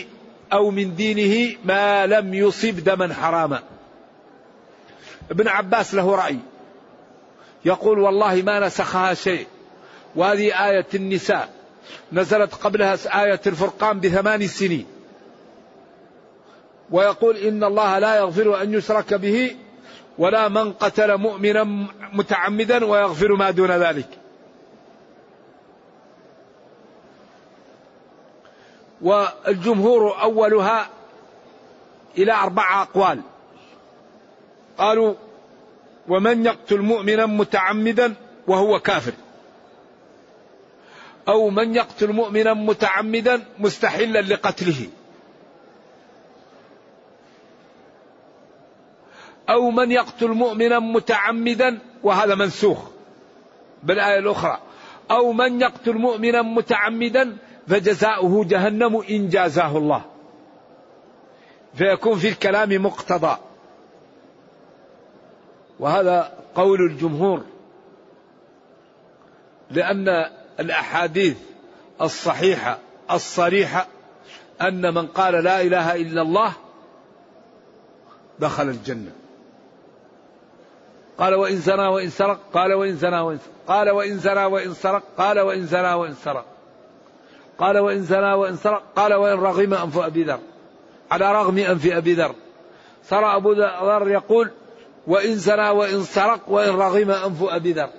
أو 0.52 0.70
من 0.70 0.94
دينه 0.94 1.56
ما 1.64 2.06
لم 2.06 2.34
يصب 2.34 2.84
دما 2.84 3.14
حراما. 3.14 3.62
ابن 5.30 5.48
عباس 5.48 5.94
له 5.94 6.14
رأي. 6.14 6.38
يقول 7.64 7.98
والله 7.98 8.42
ما 8.42 8.66
نسخها 8.66 9.14
شيء. 9.14 9.46
وهذه 10.16 10.68
آية 10.70 10.86
النساء 10.94 11.48
نزلت 12.12 12.54
قبلها 12.54 13.24
آية 13.24 13.40
الفرقان 13.46 14.00
بثمان 14.00 14.46
سنين. 14.46 14.86
ويقول 16.90 17.36
إن 17.36 17.64
الله 17.64 17.98
لا 17.98 18.16
يغفر 18.16 18.62
أن 18.62 18.74
يشرك 18.74 19.14
به 19.14 19.56
ولا 20.18 20.48
من 20.48 20.72
قتل 20.72 21.16
مؤمنا 21.16 21.64
متعمدا 22.12 22.84
ويغفر 22.84 23.34
ما 23.34 23.50
دون 23.50 23.70
ذلك. 23.70 24.08
والجمهور 29.02 30.22
أولها 30.22 30.88
إلى 32.18 32.32
أربعة 32.32 32.82
أقوال. 32.82 33.20
قالوا 34.78 35.14
ومن 36.08 36.46
يقتل 36.46 36.78
مؤمنا 36.78 37.26
متعمدا 37.26 38.14
وهو 38.46 38.78
كافر. 38.78 39.12
أو 41.28 41.50
من 41.50 41.74
يقتل 41.74 42.12
مؤمنا 42.12 42.54
متعمدا 42.54 43.44
مستحلا 43.58 44.20
لقتله. 44.20 44.86
أو 49.50 49.70
من 49.70 49.92
يقتل 49.92 50.28
مؤمنا 50.28 50.78
متعمدا 50.78 51.78
وهذا 52.02 52.34
منسوخ. 52.34 52.78
بالآية 53.82 54.18
الأخرى. 54.18 54.58
أو 55.10 55.32
من 55.32 55.60
يقتل 55.60 55.94
مؤمنا 55.94 56.42
متعمدا 56.42 57.36
فجزاؤه 57.68 58.44
جهنم 58.44 59.02
إن 59.10 59.28
جازاه 59.28 59.78
الله. 59.78 60.02
فيكون 61.74 62.18
في 62.18 62.28
الكلام 62.28 62.82
مقتضى. 62.82 63.36
وهذا 65.80 66.32
قول 66.54 66.80
الجمهور. 66.80 67.44
لأن 69.70 70.08
الأحاديث 70.60 71.38
الصحيحة 72.00 72.78
الصريحة 73.10 73.86
أن 74.60 74.94
من 74.94 75.06
قال 75.06 75.44
لا 75.44 75.62
إله 75.62 75.96
إلا 75.96 76.22
الله 76.22 76.52
دخل 78.38 78.68
الجنة. 78.68 79.19
قال 81.20 81.34
وإن 81.34 81.56
زنى 81.56 81.86
وإن 81.86 82.10
سرق 82.10 82.38
قال 82.52 82.72
وإن 82.72 82.96
زنى 82.96 83.20
وإن 83.20 83.38
سرق 83.38 83.52
قال 83.68 83.90
وإن 83.90 84.18
زنى 84.18 84.44
وإن 84.44 84.74
سرق 84.74 85.02
قال 85.18 85.40
وإن 85.40 85.66
زنى 85.66 85.94
وإن 85.94 86.14
سرق. 86.14 86.44
قال 87.58 87.78
وإن 87.78 88.02
زنى 88.02 88.32
وإن 88.32 88.56
سرق 88.56 88.82
قال 88.96 89.14
وإن 89.14 89.38
رغم 89.38 89.74
أنف 89.74 89.98
أبي 89.98 90.24
ذر. 90.24 90.38
على 91.10 91.32
رغم 91.32 91.58
أنف 91.58 91.86
أبي 91.86 92.14
ذر. 92.14 92.34
صار 93.04 93.36
أبو 93.36 93.52
ذر 93.52 94.08
يقول 94.08 94.50
وإن 95.06 95.36
زنى 95.36 95.68
وإن 95.68 96.02
سرق 96.02 96.40
وإن 96.48 96.76
رغم 96.76 97.10
أنف 97.10 97.42
أبي 97.42 97.72
ذر. 97.72 97.90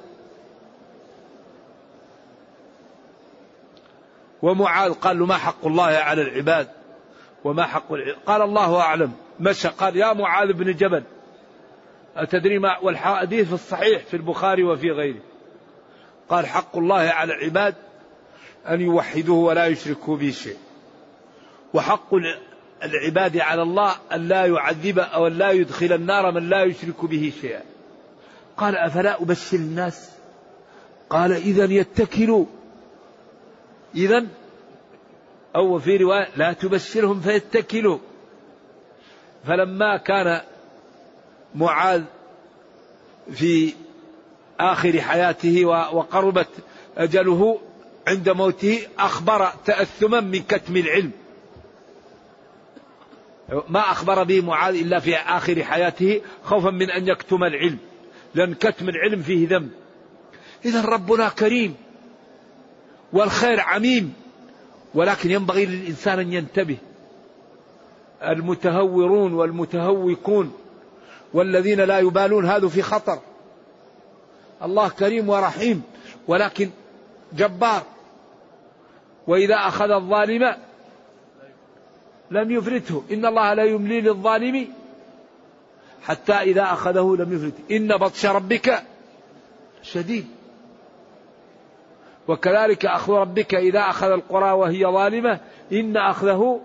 ومعاذ 4.41 4.93
قال 4.93 5.19
له 5.19 5.25
ما 5.25 5.37
حق 5.37 5.65
الله 5.65 5.83
على 5.83 6.21
العباد؟ 6.21 6.67
وما 7.43 7.63
حق 7.63 7.93
العباد 7.93 8.15
قال 8.25 8.41
الله 8.41 8.81
أعلم. 8.81 9.11
مشى 9.39 9.67
قال 9.67 9.95
يا 9.95 10.13
معاذ 10.13 10.53
بن 10.53 10.75
جبل 10.75 11.03
أتدري 12.15 12.59
ما 12.59 12.77
والحديث 12.77 13.53
الصحيح 13.53 14.01
في 14.05 14.13
البخاري 14.13 14.63
وفي 14.63 14.91
غيره. 14.91 15.21
قال 16.29 16.47
حق 16.47 16.77
الله 16.77 16.95
على 16.95 17.33
العباد 17.33 17.75
أن 18.69 18.81
يوحدوه 18.81 19.37
ولا 19.37 19.67
يشركوا 19.67 20.17
به 20.17 20.31
شيء. 20.31 20.57
وحق 21.73 22.13
العباد 22.83 23.37
على 23.37 23.61
الله 23.61 23.95
أن 24.13 24.27
لا 24.27 24.45
يعذب 24.45 24.99
أو 24.99 25.27
أن 25.27 25.37
لا 25.37 25.51
يدخل 25.51 25.93
النار 25.93 26.31
من 26.31 26.49
لا 26.49 26.63
يشرك 26.63 27.05
به 27.05 27.33
شيئا. 27.41 27.61
قال 28.57 28.75
أفلا 28.75 29.21
أبشر 29.21 29.57
الناس؟ 29.57 30.11
قال 31.09 31.31
إذا 31.31 31.65
يتكلوا. 31.65 32.45
إذا 33.95 34.27
أو 35.55 35.79
في 35.79 35.97
رواية 35.97 36.27
لا 36.35 36.53
تبشرهم 36.53 37.19
فيتكلوا. 37.19 37.97
فلما 39.47 39.97
كان 39.97 40.41
معاذ 41.55 42.03
في 43.31 43.73
آخر 44.59 45.01
حياته 45.01 45.65
وقربت 45.65 46.47
أجله 46.97 47.59
عند 48.07 48.29
موته 48.29 48.87
أخبر 48.99 49.47
تأثما 49.65 50.19
من 50.19 50.39
كتم 50.39 50.77
العلم. 50.77 51.11
ما 53.69 53.79
أخبر 53.79 54.23
به 54.23 54.41
معاذ 54.41 54.75
إلا 54.75 54.99
في 54.99 55.15
آخر 55.15 55.63
حياته 55.63 56.21
خوفا 56.43 56.69
من 56.69 56.91
أن 56.91 57.07
يكتم 57.07 57.43
العلم 57.43 57.77
لأن 58.35 58.53
كتم 58.53 58.89
العلم 58.89 59.21
فيه 59.21 59.47
ذنب. 59.47 59.71
إذا 60.65 60.85
ربنا 60.85 61.29
كريم 61.29 61.75
والخير 63.13 63.59
عميم 63.59 64.13
ولكن 64.93 65.31
ينبغي 65.31 65.65
للإنسان 65.65 66.19
أن 66.19 66.33
ينتبه. 66.33 66.77
المتهورون 68.23 69.33
والمتهوكون 69.33 70.53
والذين 71.33 71.81
لا 71.81 71.99
يبالون 71.99 72.45
هذا 72.45 72.67
في 72.67 72.81
خطر. 72.81 73.19
الله 74.63 74.89
كريم 74.89 75.29
ورحيم 75.29 75.83
ولكن 76.27 76.69
جبار. 77.33 77.83
وإذا 79.27 79.55
أخذ 79.55 79.91
الظالم 79.91 80.55
لم 82.31 82.51
يفرته 82.51 83.03
إن 83.11 83.25
الله 83.25 83.53
لا 83.53 83.63
يملي 83.63 84.01
للظالم 84.01 84.67
حتى 86.03 86.33
إذا 86.33 86.63
أخذه 86.63 87.15
لم 87.19 87.33
يفرته 87.33 87.75
إن 87.75 87.97
بطش 87.97 88.25
ربك 88.25 88.83
شديد. 89.83 90.27
وكذلك 92.27 92.85
أخذ 92.85 93.13
ربك 93.13 93.55
إذا 93.55 93.79
أخذ 93.79 94.07
القرى 94.07 94.51
وهي 94.51 94.85
ظالمة 94.85 95.39
إن 95.71 95.97
أخذه 95.97 96.61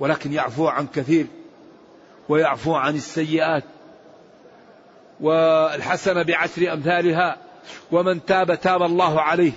ولكن 0.00 0.32
يعفو 0.32 0.66
عن 0.66 0.86
كثير. 0.86 1.26
ويعفو 2.28 2.74
عن 2.74 2.94
السيئات. 2.94 3.64
والحسنة 5.20 6.22
بعشر 6.22 6.72
أمثالها 6.72 7.36
ومن 7.92 8.24
تاب 8.24 8.60
تاب 8.60 8.82
الله 8.82 9.20
عليه. 9.20 9.52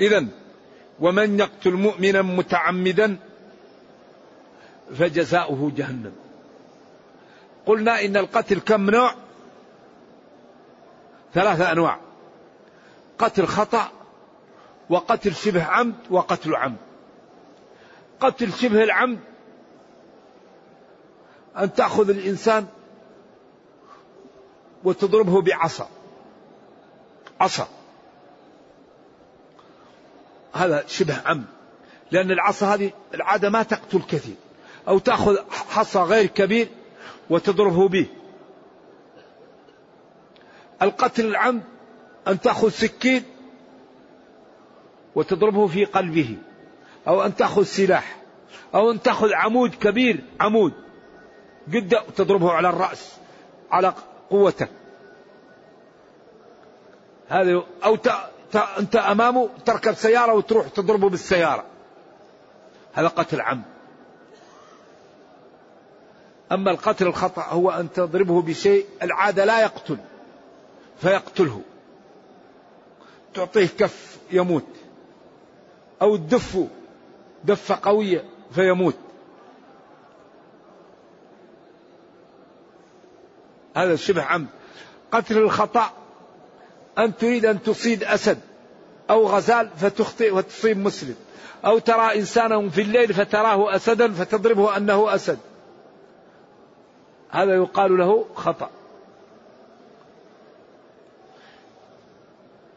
إذا 0.00 0.26
ومن 1.00 1.38
يقتل 1.40 1.72
مؤمنا 1.72 2.22
متعمدا 2.22 3.16
فجزاؤه 4.98 5.72
جهنم. 5.76 6.12
قلنا 7.66 8.04
إن 8.04 8.16
القتل 8.16 8.60
كم 8.60 8.90
نوع؟ 8.90 9.14
ثلاثة 11.34 11.72
أنواع. 11.72 12.00
قتل 13.18 13.46
خطأ 13.46 13.90
وقتل 14.90 15.34
شبه 15.34 15.64
عمد 15.64 15.94
وقتل 16.10 16.54
عمد. 16.54 16.76
قتل 18.20 18.52
شبه 18.52 18.82
العمد 18.84 19.18
أن 21.58 21.74
تأخذ 21.74 22.10
الإنسان 22.10 22.66
وتضربه 24.84 25.42
بعصا. 25.42 25.88
عصا. 27.40 27.68
هذا 30.52 30.84
شبه 30.86 31.22
عمد 31.26 31.44
لأن 32.10 32.30
العصا 32.30 32.74
هذه 32.74 32.90
العادة 33.14 33.50
ما 33.50 33.62
تقتل 33.62 34.02
كثير. 34.02 34.34
أو 34.88 34.98
تأخذ 34.98 35.36
حصى 35.50 35.98
غير 35.98 36.26
كبير 36.26 36.68
وتضربه 37.30 37.88
به. 37.88 38.06
القتل 40.82 41.26
العمد 41.26 41.62
أن 42.28 42.40
تأخذ 42.40 42.68
سكين 42.68 43.22
وتضربه 45.14 45.66
في 45.66 45.84
قلبه. 45.84 46.36
أو 47.08 47.22
أن 47.24 47.36
تأخذ 47.36 47.62
سلاح. 47.62 48.16
أو 48.74 48.90
أن 48.90 49.02
تأخذ 49.02 49.32
عمود 49.32 49.74
كبير 49.74 50.24
عمود. 50.40 50.72
قد 51.66 51.98
تضربه 52.16 52.52
على 52.52 52.68
الرأس 52.68 53.16
على 53.70 53.94
قوتك 54.30 54.70
هذا 57.28 57.62
أو 57.84 57.96
ت... 57.96 58.08
ت... 58.52 58.56
أنت 58.56 58.96
أمامه 58.96 59.48
تركب 59.64 59.94
سيارة 59.94 60.32
وتروح 60.34 60.68
تضربه 60.68 61.08
بالسيارة. 61.08 61.64
هذا 62.92 63.08
قتل 63.08 63.40
عمد 63.40 63.62
أما 66.52 66.70
القتل 66.70 67.06
الخطأ 67.06 67.42
هو 67.42 67.70
أن 67.70 67.92
تضربه 67.92 68.42
بشيء 68.42 68.86
العادة 69.02 69.44
لا 69.44 69.60
يقتل 69.60 69.98
فيقتله. 70.98 71.60
تعطيه 73.34 73.66
كف 73.66 74.18
يموت 74.32 74.66
أو 76.02 76.16
تدفه 76.16 76.68
دفة 77.44 77.78
قوية 77.82 78.24
فيموت. 78.54 78.96
هذا 83.74 83.96
شبه 83.96 84.22
عمد. 84.22 84.46
قتل 85.12 85.38
الخطأ. 85.38 85.90
أن 86.98 87.16
تريد 87.16 87.46
أن 87.46 87.62
تصيد 87.62 88.04
أسد 88.04 88.38
أو 89.10 89.26
غزال 89.26 89.70
فتخطئ 89.76 90.34
وتصيب 90.34 90.78
مسلم. 90.78 91.14
أو 91.64 91.78
ترى 91.78 92.18
إنسانا 92.18 92.68
في 92.68 92.80
الليل 92.80 93.14
فتراه 93.14 93.76
أسدا 93.76 94.12
فتضربه 94.12 94.76
أنه 94.76 95.14
أسد. 95.14 95.38
هذا 97.30 97.54
يقال 97.54 97.98
له 97.98 98.24
خطأ. 98.34 98.70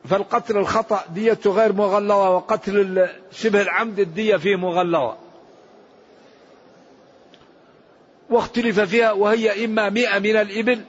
فالقتل 0.06 0.58
الخطأ 0.58 1.04
دية 1.14 1.40
غير 1.46 1.74
مغلظة 1.74 2.30
وقتل 2.30 3.10
شبه 3.32 3.62
العمد 3.62 4.00
الدية 4.00 4.38
فيه 4.38 4.56
مغلظة. 4.56 5.25
واختلف 8.30 8.80
فيها 8.80 9.12
وهي 9.12 9.66
إما 9.66 9.90
مئة 9.90 10.20
من 10.20 10.36
الإبل 10.36 10.82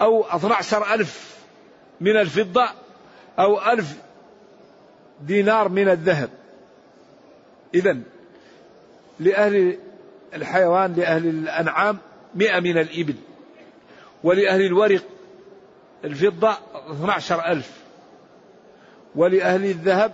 أو 0.00 0.24
12 0.36 0.94
ألف 0.94 1.36
من 2.00 2.16
الفضة 2.16 2.68
أو 3.38 3.72
ألف 3.72 3.96
دينار 5.20 5.68
من 5.68 5.88
الذهب. 5.88 6.30
إذا 7.74 7.98
لأهل 9.20 9.78
الحيوان 10.34 10.94
لأهل 10.94 11.26
الأنعام 11.26 11.98
مئة 12.34 12.60
من 12.60 12.78
الإبل 12.78 13.14
ولأهل 14.24 14.66
الورق 14.66 15.02
الفضة 16.04 16.56
12 16.90 17.46
ألف 17.46 17.70
ولأهل 19.14 19.64
الذهب 19.64 20.12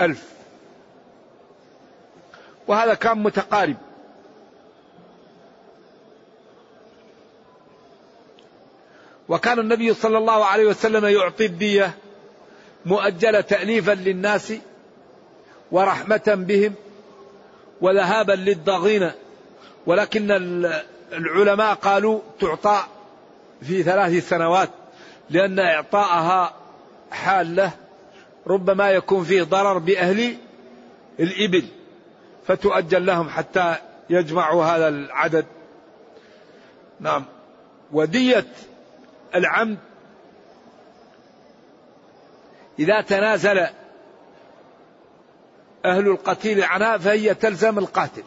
ألف. 0.00 0.32
وهذا 2.66 2.94
كان 2.94 3.18
متقارب. 3.18 3.76
وكان 9.28 9.58
النبي 9.58 9.94
صلى 9.94 10.18
الله 10.18 10.44
عليه 10.44 10.66
وسلم 10.66 11.04
يعطي 11.04 11.46
الدية 11.46 11.94
مؤجلة 12.86 13.40
تأليفا 13.40 13.92
للناس 13.92 14.52
ورحمة 15.72 16.22
بهم 16.26 16.74
وذهابا 17.80 18.32
للضغينة. 18.32 19.14
ولكن 19.86 20.30
العلماء 21.12 21.74
قالوا 21.74 22.20
تعطى 22.40 22.84
في 23.62 23.82
ثلاث 23.82 24.28
سنوات 24.28 24.70
لأن 25.30 25.58
إعطاءها 25.58 26.54
حالة 27.10 27.70
ربما 28.46 28.90
يكون 28.90 29.24
فيه 29.24 29.42
ضرر 29.42 29.78
بأهل 29.78 30.36
الإبل 31.20 31.64
فتؤجل 32.46 33.06
لهم 33.06 33.28
حتى 33.28 33.74
يجمعوا 34.10 34.64
هذا 34.64 34.88
العدد. 34.88 35.46
نعم. 37.00 37.24
ودية 37.92 38.46
العمد. 39.34 39.78
إذا 42.78 43.00
تنازل 43.00 43.58
أهل 45.84 46.08
القتيل 46.08 46.62
عنها 46.62 46.98
فهي 46.98 47.34
تلزم 47.34 47.78
القاتل. 47.78 48.22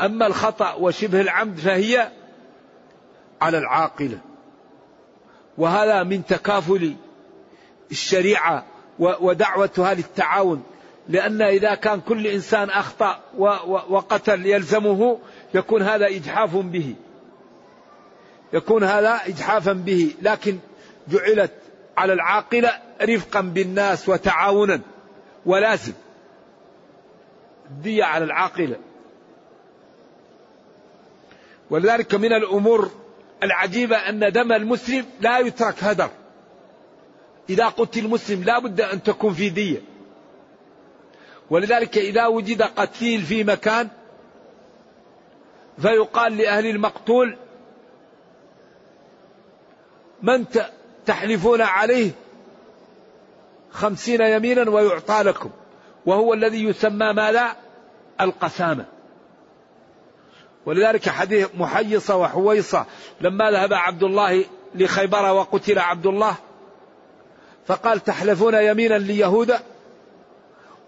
أما 0.00 0.26
الخطأ 0.26 0.74
وشبه 0.74 1.20
العمد 1.20 1.58
فهي 1.58 2.08
على 3.40 3.58
العاقلة 3.58 4.18
وهذا 5.58 6.02
من 6.02 6.26
تكافل 6.26 6.94
الشريعة 7.90 8.64
ودعوتها 8.98 9.94
للتعاون. 9.94 10.62
لأن 11.08 11.42
إذا 11.42 11.74
كان 11.74 12.00
كل 12.00 12.26
إنسان 12.26 12.70
أخطأ 12.70 13.20
وقتل 13.88 14.46
يلزمه 14.46 15.18
يكون 15.54 15.82
هذا 15.82 16.06
إجحاف 16.06 16.56
به. 16.56 16.94
يكون 18.52 18.84
هذا 18.84 19.20
إجحافا 19.26 19.72
به 19.72 20.14
لكن 20.22 20.58
جعلت 21.08 21.52
على 21.96 22.12
العاقلة 22.12 22.80
رفقا 23.02 23.40
بالناس 23.40 24.08
وتعاونا. 24.08 24.80
ولازم 25.46 25.92
الدية 27.70 28.04
على 28.04 28.24
العاقلة 28.24 28.76
ولذلك 31.70 32.14
من 32.14 32.32
الأمور 32.32 32.90
العجيبة 33.42 33.96
أن 33.96 34.32
دم 34.32 34.52
المسلم 34.52 35.04
لا 35.20 35.38
يترك 35.38 35.84
هدر. 35.84 36.10
إذا 37.50 37.68
قتل 37.68 38.00
المسلم 38.00 38.44
لا 38.44 38.58
بد 38.58 38.80
أن 38.80 39.02
تكون 39.02 39.34
في 39.34 39.48
دية. 39.48 39.82
ولذلك 41.50 41.98
إذا 41.98 42.26
وجد 42.26 42.62
قتيل 42.62 43.22
في 43.22 43.44
مكان 43.44 43.88
فيقال 45.78 46.36
لأهل 46.36 46.66
المقتول 46.66 47.36
من 50.22 50.44
تحلفون 51.06 51.60
عليه 51.60 52.10
خمسين 53.70 54.20
يمينا 54.20 54.70
ويعطى 54.70 55.22
لكم 55.22 55.50
وهو 56.06 56.34
الذي 56.34 56.64
يسمى 56.64 57.12
ماذا؟ 57.12 57.56
القسامة. 58.20 58.84
ولذلك 60.66 61.08
حديث 61.08 61.48
محيصة 61.54 62.16
وحويصة 62.16 62.86
لما 63.20 63.50
ذهب 63.50 63.72
عبد 63.72 64.02
الله 64.02 64.44
لخيبر 64.74 65.32
وقتل 65.32 65.78
عبد 65.78 66.06
الله 66.06 66.34
فقال 67.66 68.00
تحلفون 68.00 68.54
يمينا 68.54 68.94
ليهود 68.94 69.54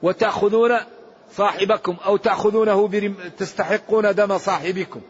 وتأخذون 0.03 0.77
صاحبكم 1.33 1.97
أو 2.07 2.16
تأخذونه 2.16 2.90
تستحقون 3.38 4.14
دم 4.14 4.38
صاحبكم. 4.38 5.01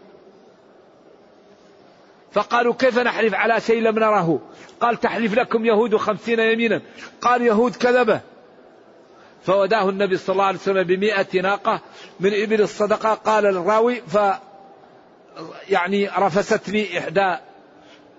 فقالوا 2.34 2.74
كيف 2.74 2.98
نحلف 2.98 3.34
على 3.34 3.60
شيء 3.60 3.80
لم 3.80 3.98
نره 3.98 4.40
قال 4.80 5.00
تحلف 5.00 5.34
لكم 5.34 5.64
يهود 5.64 5.96
خمسين 5.96 6.40
يمينا. 6.40 6.80
قال 7.20 7.42
يهود 7.42 7.76
كذبة. 7.76 8.20
فوداه 9.42 9.88
النبي 9.88 10.16
صلى 10.16 10.32
الله 10.32 10.44
عليه 10.44 10.58
وسلم 10.58 10.82
بمئة 10.82 11.40
ناقة 11.40 11.80
من 12.20 12.42
إبل 12.42 12.60
الصدقة. 12.60 13.14
قال 13.14 13.46
الراوي 13.46 14.00
ف 14.00 14.18
يعني 15.68 16.08
رفستني 16.18 16.98
إحدى 16.98 17.36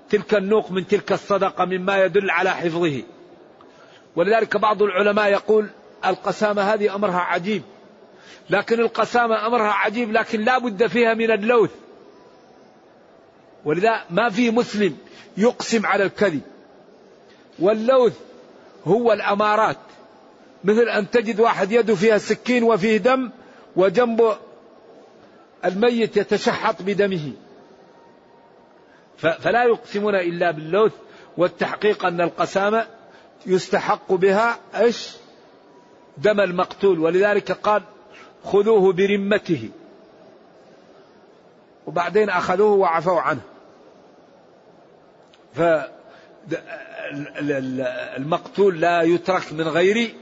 تلك 0.10 0.34
النوق 0.34 0.72
من 0.72 0.88
تلك 0.88 1.12
الصدقة 1.12 1.66
مما 1.66 2.04
يدل 2.04 2.30
على 2.30 2.50
حفظه. 2.50 3.04
ولذلك 4.16 4.58
بعض 4.58 4.82
العلماء 4.82 5.32
يقول 5.32 5.68
القسامة 6.06 6.62
هذه 6.62 6.96
أمرها 6.96 7.20
عجيب. 7.20 7.64
لكن 8.50 8.80
القسامة 8.80 9.48
أمرها 9.48 9.72
عجيب 9.72 10.12
لكن 10.12 10.42
لا 10.42 10.58
بد 10.58 10.88
فيها 10.88 11.14
من 11.14 11.32
اللوث. 11.32 11.85
ولذا 13.66 14.02
ما 14.10 14.30
في 14.30 14.52
مسلم 14.52 14.98
يقسم 15.38 15.86
على 15.86 16.04
الكذب. 16.04 16.42
واللوث 17.60 18.14
هو 18.86 19.14
الأمارات. 19.14 19.78
مثل 20.64 20.90
أن 20.90 21.10
تجد 21.10 21.40
واحد 21.40 21.72
يده 21.72 21.96
فيها 21.96 22.18
سكين 22.18 22.64
وفيه 22.64 22.98
دم 22.98 23.32
وجنبه 23.76 24.38
الميت 25.66 26.18
يتشحط 26.18 26.76
بدمه. 26.82 27.32
فلا 29.18 29.64
يقسمون 29.64 30.16
إلا 30.16 30.52
باللوث 30.52 30.94
والتحقيق 31.38 32.06
أن 32.06 32.22
القسامة 32.22 32.88
يستحق 33.46 34.14
بها 34.14 34.60
إيش؟ 34.76 35.10
دم 36.18 36.40
المقتول. 36.40 37.00
ولذلك 37.00 37.52
قال 37.52 37.84
خذوه 38.44 38.94
برمته. 38.94 39.70
وبعدين 41.88 42.30
أخذوه 42.30 42.72
وعفوا 42.72 43.22
عنه. 43.22 43.42
فالمقتول 47.66 48.82
لا 48.82 49.02
يترك 49.02 49.54
من 49.54 49.68
غير 49.68 50.16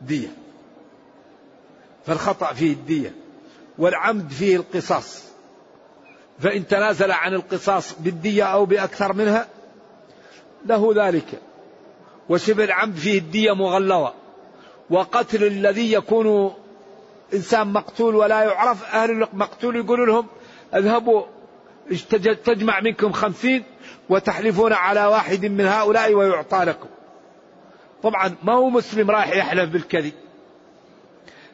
دية. 0.00 0.28
فالخطأ 2.06 2.52
فيه 2.52 2.72
الدية 2.72 3.14
والعمد 3.78 4.30
فيه 4.30 4.56
القصاص. 4.56 5.24
فإن 6.38 6.66
تنازل 6.66 7.12
عن 7.12 7.34
القصاص 7.34 7.94
بالدية 8.00 8.44
أو 8.44 8.64
بأكثر 8.64 9.12
منها 9.12 9.48
له 10.66 10.92
ذلك. 10.96 11.40
وشبه 12.28 12.64
العمد 12.64 12.96
فيه 12.96 13.18
الدية 13.18 13.52
مغلظة. 13.52 14.14
وقتل 14.90 15.44
الذي 15.44 15.92
يكون 15.92 16.54
إنسان 17.34 17.72
مقتول 17.72 18.14
ولا 18.14 18.42
يعرف 18.42 18.94
أهل 18.94 19.10
المقتول 19.10 19.76
يقولوا 19.76 20.06
لهم 20.06 20.26
اذهبوا 20.74 21.22
تجمع 22.44 22.80
منكم 22.80 23.12
خمسين 23.12 23.64
وتحلفون 24.08 24.72
على 24.72 25.06
واحد 25.06 25.46
من 25.46 25.66
هؤلاء 25.66 26.14
ويعطى 26.14 26.64
لكم. 26.64 26.88
طبعا 28.02 28.34
ما 28.42 28.52
هو 28.52 28.70
مسلم 28.70 29.10
رايح 29.10 29.36
يحلف 29.36 29.70
بالكذب. 29.70 30.12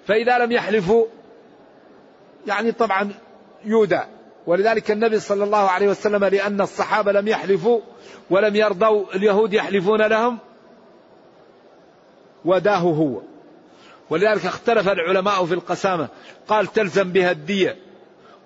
فإذا 0.07 0.39
لم 0.39 0.53
يحلفوا 0.53 1.07
يعني 2.47 2.73
طبعا 2.73 3.13
يودى 3.65 4.01
ولذلك 4.47 4.91
النبي 4.91 5.21
صلى 5.21 5.45
الله 5.45 5.71
عليه 5.71 5.89
وسلم 5.89 6.25
لأن 6.25 6.61
الصحابة 6.61 7.13
لم 7.13 7.29
يحلفوا 7.29 7.81
ولم 8.31 8.57
يرضوا 8.57 9.15
اليهود 9.15 9.53
يحلفون 9.53 10.03
لهم 10.03 10.39
وداه 12.45 12.79
هو. 12.79 13.21
ولذلك 14.11 14.47
اختلف 14.47 14.89
العلماء 14.89 15.45
في 15.45 15.55
القسامة. 15.55 16.09
قال 16.49 16.67
تلزم 16.67 17.13
بها 17.13 17.31
الدية 17.31 17.77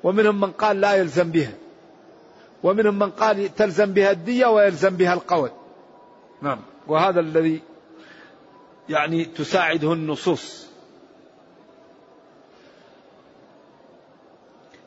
ومنهم 0.03 0.41
من 0.41 0.51
قال 0.51 0.81
لا 0.81 0.95
يلزم 0.95 1.31
بها. 1.31 1.53
ومنهم 2.67 2.99
من 2.99 3.11
قال 3.11 3.55
تلزم 3.55 3.93
بها 3.93 4.11
الدية 4.11 4.47
ويلزم 4.47 4.97
بها 4.97 5.15
القول. 5.15 5.51
نعم. 6.43 6.59
وهذا 6.87 7.21
الذي 7.21 7.63
يعني 8.89 9.25
تساعده 9.25 9.93
النصوص. 9.93 10.67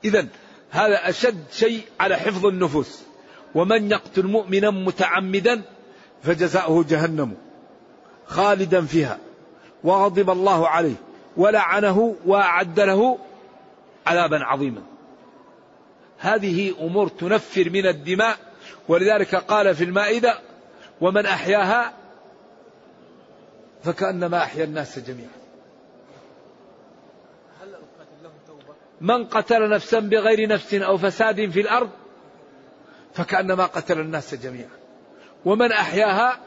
إذا 0.03 0.27
هذا 0.69 1.09
أشد 1.09 1.43
شيء 1.51 1.81
على 1.99 2.15
حفظ 2.15 2.45
النفوس. 2.45 3.03
ومن 3.55 3.91
يقتل 3.91 4.27
مؤمنا 4.27 4.71
متعمدا 4.71 5.61
فجزاؤه 6.23 6.85
جهنم 6.89 7.37
خالدا 8.25 8.81
فيها. 8.81 9.17
وغضب 9.83 10.29
الله 10.29 10.67
عليه. 10.67 10.95
ولعنه 11.37 12.15
وأعد 12.25 12.79
له 12.79 13.17
عذابا 14.07 14.43
عظيما. 14.43 14.81
هذه 16.19 16.73
أمور 16.81 17.07
تنفر 17.07 17.69
من 17.69 17.87
الدماء 17.87 18.37
ولذلك 18.87 19.35
قال 19.35 19.75
في 19.75 19.83
المائدة 19.83 20.39
ومن 21.01 21.25
أحياها 21.25 21.93
فكأنما 23.83 24.37
أحيا 24.37 24.63
الناس 24.63 24.99
جميعا. 24.99 25.39
من 29.01 29.25
قتل 29.25 29.69
نفسا 29.69 29.99
بغير 29.99 30.49
نفس 30.49 30.73
أو 30.73 30.97
فساد 30.97 31.49
في 31.49 31.61
الأرض 31.61 31.89
فكأنما 33.13 33.65
قتل 33.65 33.99
الناس 33.99 34.35
جميعا. 34.35 34.69
ومن 35.45 35.71
أحياها 35.71 36.39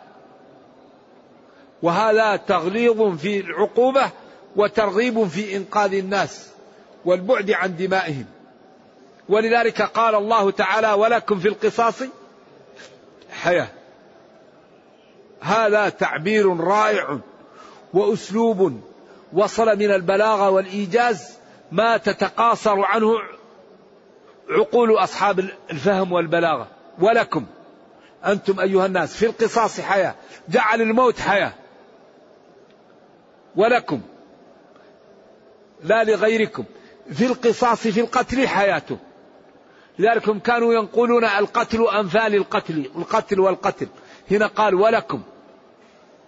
وهذا 1.83 2.37
تغليظ 2.37 3.17
في 3.17 3.41
العقوبة 3.41 4.11
وترغيب 4.57 5.25
في 5.25 5.57
إنقاذ 5.57 5.95
الناس 5.95 6.51
والبعد 7.05 7.51
عن 7.51 7.77
دمائهم. 7.77 8.27
ولذلك 9.29 9.83
قال 9.83 10.15
الله 10.15 10.51
تعالى 10.51 10.93
ولكم 10.93 11.39
في 11.39 11.49
القصاص 11.49 12.03
حياة. 13.31 13.69
هذا 15.41 15.89
تعبير 15.89 16.57
رائع 16.57 17.19
وأسلوب 17.95 18.81
وصل 19.33 19.67
من 19.79 19.91
البلاغة 19.91 20.51
والإيجاز 20.51 21.39
ما 21.73 21.97
تتقاصر 21.97 22.81
عنه 22.81 23.15
عقول 24.51 24.93
أصحاب 24.93 25.51
الفهم 25.71 26.13
والبلاغة 26.13 26.69
ولكم 26.99 27.47
أنتم 28.27 28.61
أيها 28.61 28.87
الناس 28.87 29.17
في 29.17 29.27
القصاص 29.27 29.81
حياة 29.81 30.15
جعل 30.49 30.83
الموت 30.83 31.21
حياة. 31.21 31.53
ولكم 33.57 34.01
لا 35.83 36.05
لغيركم 36.05 36.65
في 37.13 37.27
القصاص 37.27 37.87
في 37.87 38.01
القتل 38.01 38.49
حياته. 38.49 38.99
لذلك 39.99 40.29
هم 40.29 40.39
كانوا 40.39 40.75
ينقلون 40.75 41.25
القتل 41.25 41.87
أنفال 41.89 42.35
القتل 42.35 42.91
القتل 42.97 43.41
والقتل. 43.41 43.89
هنا 44.31 44.47
قال 44.47 44.75
ولكم 44.75 45.23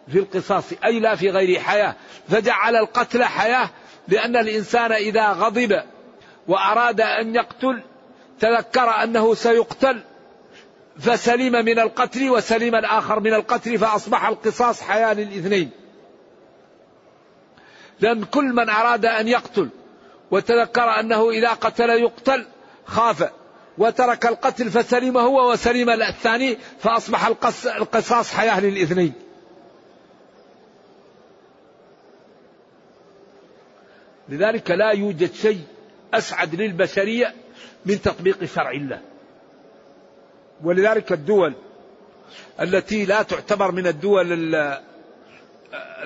في 0.09 0.19
القصاص 0.19 0.65
أي 0.85 1.01
لا 1.01 1.17
في 1.17 1.31
غير 1.31 1.61
حياة. 1.61 1.97
فجعل 2.29 2.77
القتل 2.77 3.25
حياة 3.25 3.71
لأن 4.09 4.37
الإنسان 4.37 4.93
إذا 4.93 5.33
غضب 5.33 5.83
وأراد 6.49 7.01
أن 7.01 7.35
يقتل 7.35 7.83
تذكر 8.41 9.03
أنه 9.03 9.35
سيقتل 9.35 10.03
فسلم 10.99 11.65
من 11.65 11.79
القتل 11.79 12.31
وسلم 12.31 12.75
الآخر 12.75 13.21
من 13.21 13.35
القتل 13.35 13.79
فأصبح 13.79 14.27
القصاص 14.27 14.81
حياة 14.81 15.15
للاثنين. 15.15 15.71
لأن 18.01 18.25
كل 18.25 18.45
من 18.45 18.71
أراد 18.71 19.07
أن 19.07 19.29
يقتل 19.29 19.69
وتذكر 20.31 21.01
أنه 21.01 21.31
إذا 21.31 21.49
قتل 21.49 21.91
يقتل 21.91 22.47
خاف. 22.85 23.31
وترك 23.79 24.27
القتل 24.27 24.71
فسلم 24.71 25.19
هو 25.19 25.53
وسلم 25.53 25.91
الثاني 25.91 26.59
فأصبح 26.79 27.27
القصاص 27.67 28.33
حياة 28.33 28.61
للاثنين 28.61 29.13
لذلك 34.29 34.71
لا 34.71 34.91
يوجد 34.91 35.33
شيء 35.33 35.61
أسعد 36.15 36.55
للبشرية 36.55 37.35
من 37.87 38.03
تطبيق 38.03 38.45
شرع 38.45 38.71
الله. 38.71 39.01
ولذلك 40.63 41.13
الدول 41.13 41.55
التي 42.61 43.05
لا 43.05 43.23
تعتبر 43.23 43.73
من 43.73 43.87
الدول 43.87 44.55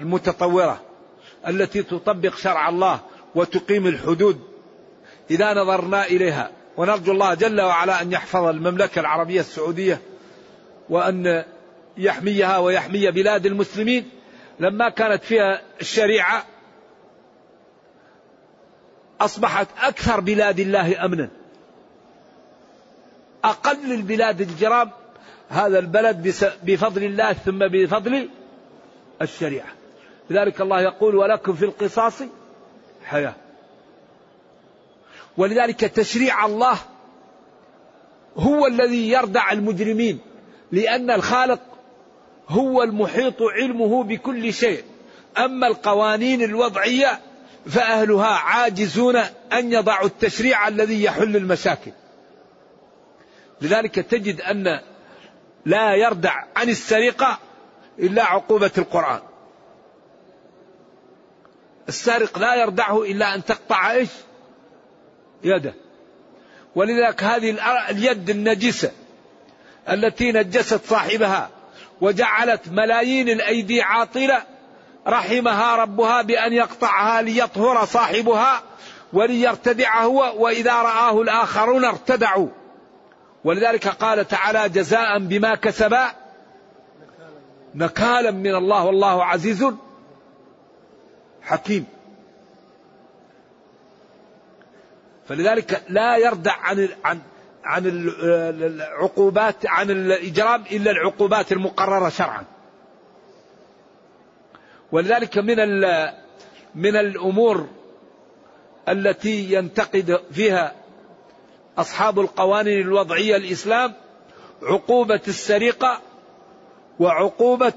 المتطورة 0.00 0.82
التي 1.46 1.82
تطبق 1.82 2.36
شرع 2.36 2.68
الله 2.68 3.00
وتقيم 3.34 3.86
الحدود 3.86 4.40
إذا 5.30 5.54
نظرنا 5.54 6.04
إليها 6.04 6.50
ونرجو 6.78 7.12
الله 7.12 7.34
جل 7.34 7.60
وعلا 7.60 8.02
أن 8.02 8.12
يحفظ 8.12 8.44
المملكة 8.44 9.00
العربية 9.00 9.40
السعودية 9.40 10.00
وأن 10.88 11.44
يحميها 11.96 12.58
ويحمي 12.58 13.10
بلاد 13.10 13.46
المسلمين. 13.46 14.10
لما 14.60 14.88
كانت 14.88 15.24
فيها 15.24 15.62
الشريعة 15.80 16.44
أصبحت 19.20 19.68
أكثر 19.80 20.20
بلاد 20.20 20.60
الله 20.60 21.04
أمنا. 21.04 21.28
أقل 23.44 23.92
البلاد 23.92 24.40
الجرام 24.40 24.90
هذا 25.48 25.78
البلد 25.78 26.34
بفضل 26.62 27.04
الله 27.04 27.32
ثم 27.32 27.58
بفضل 27.58 28.28
الشريعة. 29.22 29.68
لذلك 30.30 30.60
الله 30.60 30.80
يقول 30.80 31.16
ولكم 31.16 31.52
في 31.52 31.64
القصاص 31.64 32.22
حياة. 33.04 33.34
ولذلك 35.38 35.80
تشريع 35.80 36.46
الله 36.46 36.78
هو 38.36 38.66
الذي 38.66 39.10
يردع 39.10 39.52
المجرمين 39.52 40.18
لأن 40.72 41.10
الخالق 41.10 41.60
هو 42.48 42.82
المحيط 42.82 43.42
علمه 43.42 44.04
بكل 44.04 44.52
شيء. 44.52 44.84
أما 45.38 45.66
القوانين 45.66 46.42
الوضعية 46.42 47.20
فأهلها 47.66 48.26
عاجزون 48.26 49.16
أن 49.52 49.72
يضعوا 49.72 50.06
التشريع 50.06 50.68
الذي 50.68 51.04
يحل 51.04 51.36
المشاكل. 51.36 51.92
لذلك 53.60 53.94
تجد 53.94 54.40
أن 54.40 54.80
لا 55.64 55.94
يردع 55.94 56.44
عن 56.56 56.68
السرقة 56.68 57.38
إلا 57.98 58.24
عقوبة 58.24 58.70
القرآن. 58.78 59.20
السارق 61.88 62.38
لا 62.38 62.54
يردعه 62.54 63.02
إلا 63.02 63.34
أن 63.34 63.44
تقطع 63.44 63.90
إيش؟ 63.90 64.08
يده. 65.44 65.74
ولذلك 66.74 67.22
هذه 67.22 67.56
اليد 67.90 68.30
النجسة 68.30 68.90
التي 69.88 70.32
نجست 70.32 70.84
صاحبها 70.84 71.50
وجعلت 72.00 72.68
ملايين 72.68 73.28
الأيدي 73.28 73.82
عاطلة 73.82 74.42
رحمها 75.06 75.76
ربها 75.76 76.22
بأن 76.22 76.52
يقطعها 76.52 77.22
ليطهر 77.22 77.84
صاحبها 77.84 78.62
وليرتدع 79.12 80.02
هو 80.02 80.44
وإذا 80.44 80.72
رآه 80.72 81.22
الآخرون 81.22 81.84
ارتدعوا. 81.84 82.48
ولذلك 83.44 83.88
قال 83.88 84.28
تعالى 84.28 84.68
جزاء 84.68 85.18
بما 85.18 85.54
كسبا 85.54 86.10
نكالا 87.74 88.30
من 88.30 88.54
الله 88.54 88.84
والله 88.84 89.24
عزيز 89.24 89.66
حكيم. 91.42 91.97
فلذلك 95.28 95.82
لا 95.88 96.16
يردع 96.16 96.52
عن 96.52 96.88
عن 97.04 97.20
عن 97.64 97.82
العقوبات 97.86 99.66
عن 99.66 99.90
الإجرام 99.90 100.64
إلا 100.72 100.90
العقوبات 100.90 101.52
المقررة 101.52 102.08
شرعا. 102.08 102.44
ولذلك 104.92 105.38
من 105.38 105.56
من 106.74 106.96
الأمور 106.96 107.68
التي 108.88 109.52
ينتقد 109.52 110.20
فيها 110.32 110.74
أصحاب 111.78 112.20
القوانين 112.20 112.80
الوضعية 112.80 113.36
الإسلام 113.36 113.94
عقوبة 114.62 115.20
السرقة 115.28 116.00
وعقوبة 116.98 117.72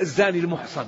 الزاني 0.00 0.38
المحصن. 0.38 0.86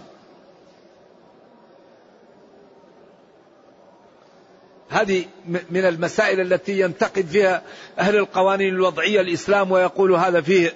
هذه 4.95 5.25
من 5.47 5.85
المسائل 5.85 6.41
التي 6.41 6.81
ينتقد 6.81 7.27
فيها 7.27 7.63
أهل 7.99 8.17
القوانين 8.17 8.75
الوضعية 8.75 9.21
الإسلام 9.21 9.73
ويقول 9.73 10.13
هذا 10.13 10.41
فيه 10.41 10.73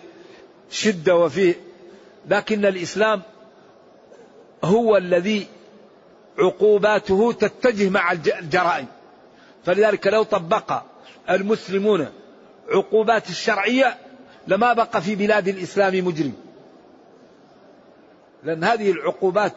شدة 0.71 1.17
وفيه 1.17 1.55
لكن 2.29 2.67
الإسلام 2.67 3.23
هو 4.65 4.97
الذي 4.97 5.47
عقوباته 6.39 7.33
تتجه 7.33 7.89
مع 7.91 8.13
الجرائم. 8.13 8.87
فلذلك 9.65 10.07
لو 10.07 10.23
طبق 10.23 10.83
المسلمون 11.31 12.09
عقوبات 12.69 13.31
الشرعية 13.31 13.97
لما 14.49 14.73
بقى 14.73 15.03
في 15.03 15.15
بلاد 15.15 15.49
الإسلام 15.49 16.05
مجرم. 16.07 16.35
لأن 18.45 18.65
هذه 18.65 18.91
العقوبات 18.91 19.55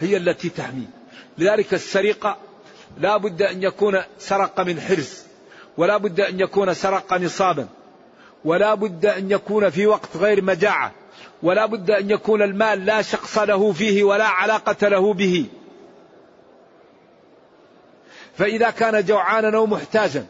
هي 0.00 0.16
التي 0.16 0.48
تحمي 0.48 0.86
لذلك 1.38 1.74
السرقة 1.74 2.36
لا 2.98 3.16
بد 3.16 3.42
أن 3.42 3.62
يكون 3.62 4.02
سرق 4.18 4.60
من 4.60 4.80
حرز 4.80 5.22
ولا 5.76 5.96
بد 5.96 6.20
أن 6.20 6.40
يكون 6.40 6.74
سرق 6.74 7.14
نصابا 7.14 7.68
ولا 8.44 8.74
بد 8.74 9.06
أن 9.06 9.30
يكون 9.30 9.70
في 9.70 9.86
وقت 9.86 10.16
غير 10.16 10.44
مجاعة 10.44 10.92
ولا 11.42 11.66
بد 11.66 11.90
أن 11.90 12.10
يكون 12.10 12.42
المال 12.42 12.86
لا 12.86 13.02
شخص 13.02 13.38
له 13.38 13.72
فيه 13.72 14.04
ولا 14.04 14.26
علاقة 14.26 14.88
له 14.88 15.14
به. 15.14 15.46
فإذا 18.36 18.70
كان 18.70 19.04
جوعانا 19.04 19.56
أو 19.56 19.66
محتاجا 19.66 20.26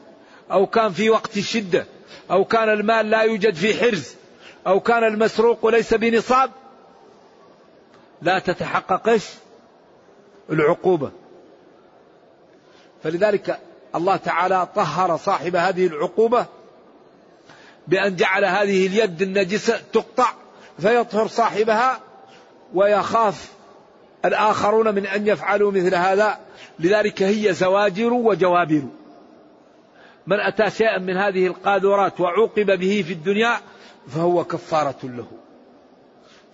أو 0.53 0.67
كان 0.67 0.93
في 0.93 1.11
وقت 1.11 1.37
الشدة 1.37 1.87
أو 2.31 2.45
كان 2.45 2.69
المال 2.69 3.11
لا 3.11 3.23
يوجد 3.23 3.55
في 3.55 3.75
حرز 3.75 4.15
أو 4.67 4.81
كان 4.81 5.05
المسروق 5.05 5.67
ليس 5.67 5.95
بنصاب 5.95 6.51
لا 8.23 8.39
تتحقق 8.39 9.19
العقوبة. 10.51 11.11
فلذلك 13.03 13.59
الله 13.95 14.17
تعالى 14.17 14.69
طهر 14.75 15.17
صاحب 15.17 15.57
هذه 15.57 15.87
العقوبة 15.87 16.47
بأن 17.89 18.17
جعل 18.17 18.45
هذه 18.45 18.87
اليد 18.87 19.23
النجسة 19.23 19.81
تقطع 19.93 20.33
فيطهر 20.79 21.27
صاحبها 21.27 22.01
ويخاف 22.75 23.53
الآخرون 24.25 24.95
من 24.95 25.07
أن 25.07 25.27
يفعلوا 25.27 25.73
مثل 25.73 25.95
هذا. 25.95 26.39
لذلك 26.79 27.23
هي 27.23 27.53
زواجر 27.53 28.13
وجوابر. 28.13 28.83
من 30.27 30.41
أتى 30.41 30.71
شيئا 30.71 30.99
من 30.99 31.17
هذه 31.17 31.47
القاذورات 31.47 32.21
وعوقب 32.21 32.79
به 32.79 33.05
في 33.07 33.13
الدنيا 33.13 33.57
فهو 34.09 34.45
كفارة 34.45 34.99
له. 35.03 35.27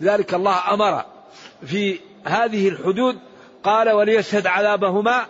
لذلك 0.01 0.35
الله 0.35 0.75
أمر 0.75 1.05
في 1.67 2.01
هذه 2.25 2.69
الحدود 2.69 3.19
قال 3.63 3.91
وليشهد 3.91 4.47
عذابهما 4.47 5.27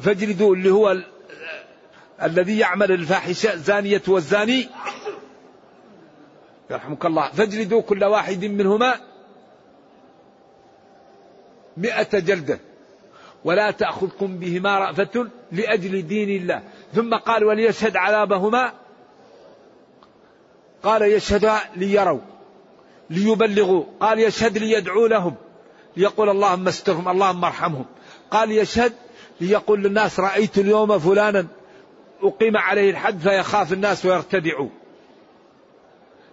فاجلدوا 0.00 0.54
اللي 0.54 0.70
هو 0.70 0.96
الذي 2.22 2.58
يعمل 2.58 2.92
الفاحشة 2.92 3.56
زانية 3.56 4.02
والزاني. 4.08 4.68
يرحمك 6.70 7.06
الله. 7.06 7.30
فاجلدوا 7.30 7.82
كل 7.82 8.04
واحد 8.04 8.44
منهما 8.44 9.00
مئة 11.76 12.18
جلدة. 12.18 12.60
ولا 13.44 13.70
تأخذكم 13.70 14.38
بهما 14.38 14.78
رأفة 14.78 15.28
لأجل 15.52 16.06
دين 16.06 16.42
الله. 16.42 16.62
ثم 16.94 17.14
قال 17.14 17.44
وليشهد 17.44 17.96
عذابهما. 17.96 18.72
قال 20.82 21.02
يشهدها 21.02 21.70
ليروا 21.76 22.20
ليبلغوا. 23.10 23.84
قال 24.00 24.18
يشهد 24.18 24.58
ليدعو 24.58 25.06
لهم. 25.06 25.34
ليقول 25.96 26.28
اللهم 26.28 26.68
استرهم 26.68 27.08
اللهم 27.08 27.44
ارحمهم. 27.44 27.86
قال 28.30 28.52
يشهد 28.52 28.92
ليقول 29.40 29.82
للناس 29.82 30.20
رأيت 30.20 30.58
اليوم 30.58 30.98
فلانا 30.98 31.46
أقيم 32.22 32.56
عليه 32.56 32.90
الحد 32.90 33.18
فيخاف 33.18 33.72
الناس 33.72 34.06
ويرتدعوا. 34.06 34.68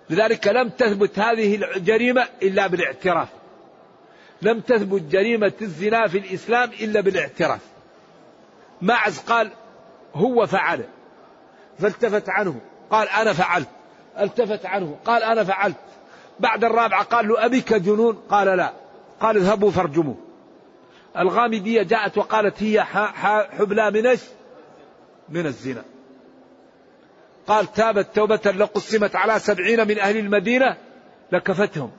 لذلك 0.09 0.47
لم 0.47 0.69
تثبت 0.69 1.19
هذه 1.19 1.55
الجريمة 1.55 2.27
إلا 2.41 2.67
بالاعتراف. 2.67 3.27
لم 4.41 4.59
تثبت 4.59 5.01
جريمة 5.01 5.53
الزنا 5.61 6.07
في 6.07 6.17
الإسلام 6.17 6.69
إلا 6.69 7.01
بالاعتراف. 7.01 7.59
معز 8.81 9.19
قال 9.19 9.51
هو 10.13 10.45
فعل 10.45 10.83
فالتفت 11.79 12.29
عنه. 12.29 12.59
قال 12.89 13.09
أنا 13.09 13.33
فعلت 13.33 13.69
التفت 14.19 14.65
عنه. 14.65 14.97
قال 15.05 15.23
أنا 15.23 15.43
فعلت. 15.43 15.75
بعد 16.39 16.63
الرابعة 16.63 17.03
قال 17.03 17.27
له 17.27 17.45
أبيك 17.45 17.73
جنون؟ 17.73 18.15
قال 18.29 18.57
لا. 18.57 18.73
قال 19.19 19.37
اذهبوا 19.37 19.71
فارجموا 19.71 20.15
الغامدية 21.17 21.83
جاءت 21.83 22.17
وقالت 22.17 22.63
هي 22.63 22.83
حبلى 22.83 23.91
من 23.91 24.17
من 25.29 25.45
الزنا. 25.45 25.83
قال 27.47 27.73
تابت 27.73 28.07
توبة 28.15 28.51
لقسمت 28.51 29.15
على 29.15 29.39
سبعين 29.39 29.87
من 29.87 29.99
أهل 29.99 30.17
المدينة 30.17 30.77
لكفتهم. 31.31 31.91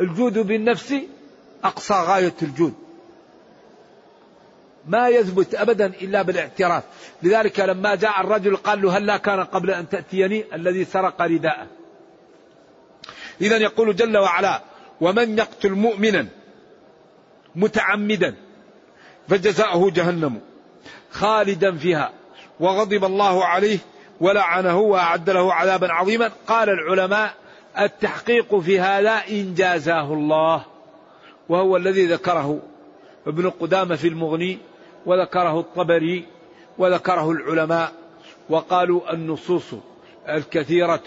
الجود 0.00 0.38
بالنفس 0.38 0.94
أقصى 1.64 1.94
غاية 1.94 2.34
الجود. 2.42 2.74
ما 4.86 5.08
يثبت 5.08 5.54
أبدا 5.54 5.86
إلا 5.86 6.22
بالاعتراف. 6.22 6.82
لذلك 7.22 7.60
لما 7.60 7.94
جاء 7.94 8.20
الرجل 8.20 8.56
قال 8.56 8.82
له 8.82 8.98
هل 8.98 9.06
لا 9.06 9.16
كان 9.16 9.44
قبل 9.44 9.70
أن 9.70 9.88
تأتيني؟ 9.88 10.44
الذي 10.54 10.84
سرق 10.84 11.22
رداءه. 11.22 11.66
إذا 13.40 13.56
يقول 13.56 13.96
جل 13.96 14.18
وعلا 14.18 14.62
ومن 15.00 15.38
يقتل 15.38 15.72
مؤمنا 15.72 16.26
متعمدا 17.56 18.34
فجزاؤه 19.28 19.90
جهنم 19.90 20.40
خالدا 21.10 21.76
فيها 21.76 22.12
وغضب 22.60 23.04
الله 23.04 23.44
عليه 23.44 23.78
ولعنه 24.20 24.78
وأعد 24.78 25.30
له 25.30 25.54
عذابا 25.54 25.92
عظيما. 25.92 26.30
قال 26.46 26.68
العلماء 26.68 27.34
التحقيق 27.78 28.58
في 28.58 28.80
هذا 28.80 29.22
إن 29.30 29.54
جازاه 29.54 30.12
الله 30.12 30.64
وهو 31.48 31.76
الذي 31.76 32.06
ذكره 32.06 32.60
ابن 33.26 33.50
قدامة 33.50 33.96
في 33.96 34.08
المغني 34.08 34.58
وذكره 35.06 35.60
الطبري 35.60 36.24
وذكره 36.78 37.30
العلماء 37.30 37.92
وقالوا 38.48 39.12
النصوص 39.12 39.74
الكثيرة 40.28 41.02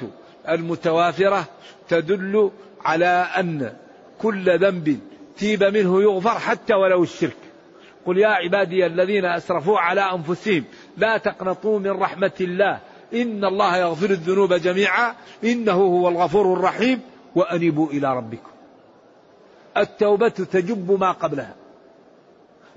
المتوافرة 0.50 1.46
تدل 1.90 2.52
على 2.82 3.28
أن 3.38 3.74
كل 4.22 4.60
ذنب 4.60 5.00
تيب 5.40 5.64
منه 5.64 6.02
يغفر 6.02 6.40
حتى 6.40 6.74
ولو 6.74 7.04
الشرك. 7.04 7.38
قل 8.06 8.18
يا 8.18 8.28
عبادي 8.28 8.86
الذين 8.86 9.26
أسرفوا 9.26 9.80
على 9.80 10.02
أنفسهم 10.02 10.64
لا 10.98 11.18
تقنطوا 11.18 11.80
من 11.80 11.92
رحمة 11.92 12.32
الله. 12.42 12.80
إن 13.14 13.46
الله 13.46 13.78
يغفر 13.78 14.10
الذنوب 14.10 14.54
جميعا. 14.54 15.16
إنه 15.44 15.74
هو 15.74 16.10
الغفور 16.10 16.54
الرحيم. 16.54 17.02
وأنيبوا 17.36 17.90
إلى 17.90 18.18
ربكم. 18.18 18.52
التوبة 19.78 20.30
تجب 20.30 21.00
ما 21.00 21.12
قبلها. 21.12 21.56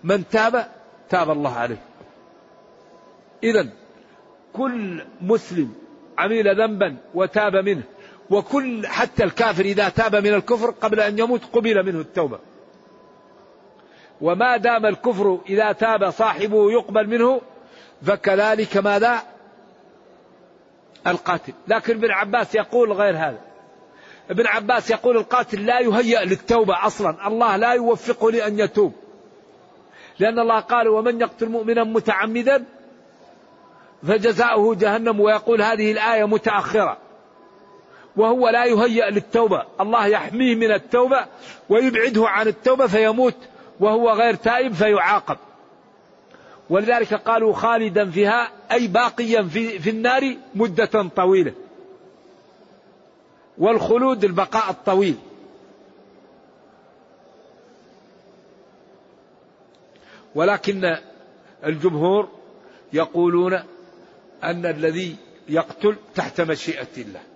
من 0.05 0.29
تاب 0.29 0.67
تاب 1.09 1.31
الله 1.31 1.55
عليه. 1.55 1.83
اذا 3.43 3.69
كل 4.53 5.05
مسلم 5.21 5.75
عمل 6.19 6.61
ذنبا 6.61 6.97
وتاب 7.15 7.57
منه 7.57 7.83
وكل 8.31 8.87
حتى 8.87 9.25
الكافر 9.25 9.65
إذا 9.65 9.89
تاب 9.89 10.17
من 10.17 10.35
الكفر 10.35 10.71
قبل 10.71 11.01
أن 11.01 11.19
يموت 11.19 11.45
قبل 11.45 11.87
منه 11.87 12.01
التوبة. 12.01 12.39
وما 14.21 14.57
دام 14.57 14.87
الكفر 14.87 15.41
إذا 15.49 15.73
تاب 15.73 16.11
صاحبه 16.11 16.73
يقبل 16.73 17.07
منه 17.07 17.41
فكذلك 18.03 18.77
ماذا؟ 18.77 19.23
القاتل. 21.07 21.53
لكن 21.69 21.95
ابن 21.95 22.11
عباس 22.11 22.55
يقول 22.55 22.93
غير 22.93 23.17
هذا. 23.17 23.41
ابن 24.31 24.47
عباس 24.47 24.91
يقول 24.91 25.17
القاتل 25.17 25.67
لا 25.67 25.81
يهيأ 25.81 26.25
للتوبة 26.25 26.87
أصلا. 26.87 27.27
الله 27.27 27.57
لا 27.57 27.73
يوفقه 27.73 28.31
لأن 28.31 28.59
يتوب. 28.59 28.93
لأن 30.19 30.39
الله 30.39 30.61
قال 30.61 30.89
ومن 30.89 31.21
يقتل 31.21 31.49
مؤمنا 31.49 31.85
متعمدا 31.85 32.65
فجزاؤه 34.03 34.75
جهنم. 34.75 35.21
ويقول 35.21 35.63
هذه 35.63 35.93
الآية 35.93 36.25
متأخرة. 36.25 37.10
وهو 38.21 38.49
لا 38.49 38.65
يهيأ 38.65 39.11
للتوبة. 39.11 39.65
الله 39.81 40.07
يحميه 40.07 40.55
من 40.55 40.73
التوبة 40.73 41.27
ويبعده 41.69 42.29
عن 42.29 42.49
التوبة 42.49 42.87
فيموت 42.87 43.35
وهو 43.81 44.11
غير 44.11 44.35
تائب 44.35 44.73
فيعاقب. 44.73 45.37
ولذلك 46.71 47.15
قالوا 47.15 47.55
خالدا 47.55 48.11
فيها 48.11 48.51
أي 48.73 48.87
باقيا 48.87 49.43
في, 49.43 49.79
في 49.79 49.91
النار 49.91 50.37
مدة 50.55 51.09
طويلة. 51.17 51.53
والخلود 53.59 54.25
البقاء 54.25 54.71
الطويل. 54.71 55.17
ولكن 60.35 60.97
الجمهور 61.65 62.29
يقولون 62.93 63.55
أن 64.45 64.67
الذي 64.67 65.17
يقتل 65.49 65.97
تحت 66.15 66.41
مشيئة 66.41 66.89
الله. 66.99 67.30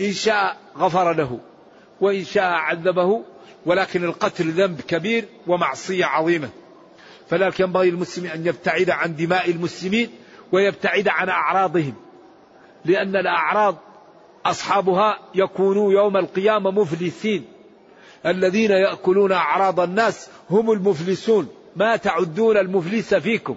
إن 0.00 0.12
شاء 0.12 0.56
غفر 0.78 1.12
له 1.12 1.38
وإن 2.00 2.24
شاء 2.24 2.52
عذبه 2.52 3.24
ولكن 3.66 4.04
القتل 4.04 4.50
ذنب 4.50 4.80
كبير 4.80 5.24
ومعصية 5.46 6.04
عظيمة. 6.04 6.48
فلذلك 7.28 7.60
ينبغي 7.60 7.88
المسلم 7.88 8.26
أن 8.26 8.46
يبتعد 8.46 8.90
عن 8.90 9.16
دماء 9.16 9.50
المسلمين 9.50 10.10
ويبتعد 10.52 11.08
عن 11.08 11.28
أعراضهم 11.28 11.94
لأن 12.84 13.16
الأعراض 13.16 13.76
أصحابها 14.46 15.18
يكونوا 15.34 15.92
يوم 15.92 16.16
القيامة 16.16 16.70
مفلسين. 16.70 17.44
الذين 18.26 18.70
يأكلون 18.70 19.32
أعراض 19.32 19.80
الناس 19.80 20.28
هم 20.50 20.72
المفلسون. 20.72 21.48
ما 21.76 21.96
تعدون 21.96 22.56
المفلس 22.56 23.14
فيكم؟ 23.14 23.56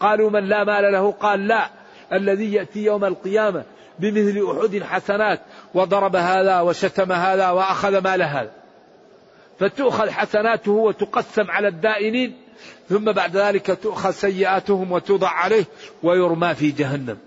قالوا 0.00 0.30
من 0.30 0.48
لا 0.48 0.64
مال 0.64 0.92
له؟ 0.92 1.12
قال 1.12 1.46
لا. 1.46 1.70
الذي 2.12 2.52
يأتي 2.52 2.84
يوم 2.84 3.04
القيامة 3.04 3.64
بمثل 3.98 4.46
أحد 4.50 4.82
حسنات 4.82 5.40
وضرب 5.74 6.16
هذا 6.16 6.60
وشتم 6.60 7.12
هذا 7.12 7.50
وأخذ 7.50 7.98
مال 7.98 8.22
هذا. 8.22 8.50
فتؤخذ 9.60 10.10
حسناته 10.10 10.72
وتقسم 10.72 11.50
على 11.50 11.68
الدائنين 11.68 12.36
ثم 12.88 13.12
بعد 13.12 13.36
ذلك 13.36 13.78
تؤخذ 13.82 14.10
سيئاتهم 14.10 14.92
وتوضع 14.92 15.28
عليه 15.28 15.64
ويرمى 16.02 16.54
في 16.54 16.70
جهنم. 16.70 17.18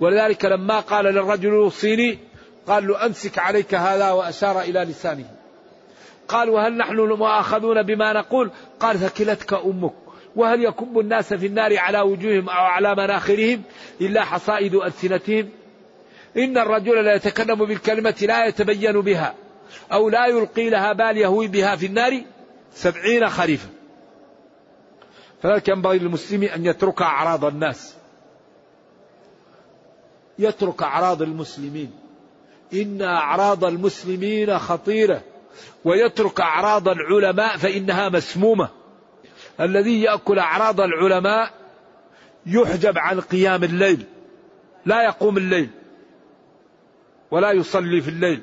ولذلك 0.00 0.44
لما 0.44 0.80
قال 0.80 1.04
للرجل 1.04 1.54
الصيني 1.54 2.18
قال 2.66 2.88
له 2.88 3.06
أمسك 3.06 3.38
عليك 3.38 3.74
هذا 3.74 4.10
وأشار 4.10 4.60
إلى 4.60 4.80
لسانه. 4.80 5.30
قال 6.28 6.50
وهل 6.50 6.76
نحن 6.76 6.96
مؤاخذون 6.96 7.82
بما 7.82 8.12
نقول؟ 8.12 8.50
قال 8.80 8.98
ثكلتك 8.98 9.52
أمك. 9.52 10.07
وهل 10.38 10.64
يكب 10.64 10.98
الناس 10.98 11.34
في 11.34 11.46
النار 11.46 11.78
على 11.78 12.00
وجوههم 12.00 12.48
أو 12.48 12.64
على 12.64 12.94
مناخرهم 12.94 13.62
إلا 14.00 14.24
حصائد 14.24 14.74
ألسنتهم؟ 14.74 15.48
إن 16.36 16.58
الرجل 16.58 17.04
لا 17.04 17.14
يتكلم 17.14 17.64
بالكلمة 17.64 18.14
لا 18.22 18.46
يتبين 18.46 19.00
بها 19.00 19.34
أو 19.92 20.08
لا 20.08 20.26
يلقي 20.26 20.70
لها 20.70 20.92
بال 20.92 21.16
يهوي 21.16 21.48
بها 21.48 21.76
في 21.76 21.86
النار 21.86 22.22
سبعين 22.72 23.28
خريفا. 23.28 23.68
فذلك 25.42 25.68
ينبغي 25.68 25.98
للمسلم 25.98 26.42
أن 26.42 26.66
يترك 26.66 27.02
أعراض 27.02 27.44
الناس. 27.44 27.96
يترك 30.38 30.82
أعراض 30.82 31.22
المسلمين. 31.22 31.90
إن 32.72 33.02
أعراض 33.02 33.64
المسلمين 33.64 34.58
خطيرة. 34.58 35.22
ويترك 35.84 36.40
أعراض 36.40 36.88
العلماء 36.88 37.56
فإنها 37.56 38.08
مسمومة. 38.08 38.77
الذي 39.60 40.02
يأكل 40.02 40.38
أعراض 40.38 40.80
العلماء 40.80 41.50
يحجب 42.46 42.98
عن 42.98 43.20
قيام 43.20 43.64
الليل 43.64 44.06
لا 44.86 45.02
يقوم 45.04 45.36
الليل 45.36 45.70
ولا 47.30 47.52
يصلي 47.52 48.00
في 48.00 48.08
الليل 48.08 48.42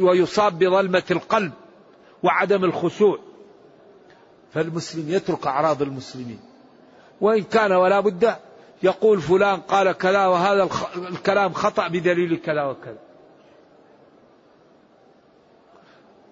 ويصاب 0.00 0.58
بظلمة 0.58 1.02
القلب 1.10 1.52
وعدم 2.22 2.64
الخشوع. 2.64 3.18
فالمسلم 4.52 5.10
يترك 5.10 5.46
أعراض 5.46 5.82
المسلمين. 5.82 6.40
وإن 7.20 7.42
كان 7.42 7.72
ولا 7.72 8.00
بد 8.00 8.36
يقول 8.82 9.20
فلان 9.20 9.60
قال 9.60 9.92
كذا 9.92 10.26
وهذا 10.26 10.68
الكلام 10.96 11.52
خطأ 11.52 11.88
بدليل 11.88 12.36
كذا 12.36 12.64
وكذا. 12.64 12.98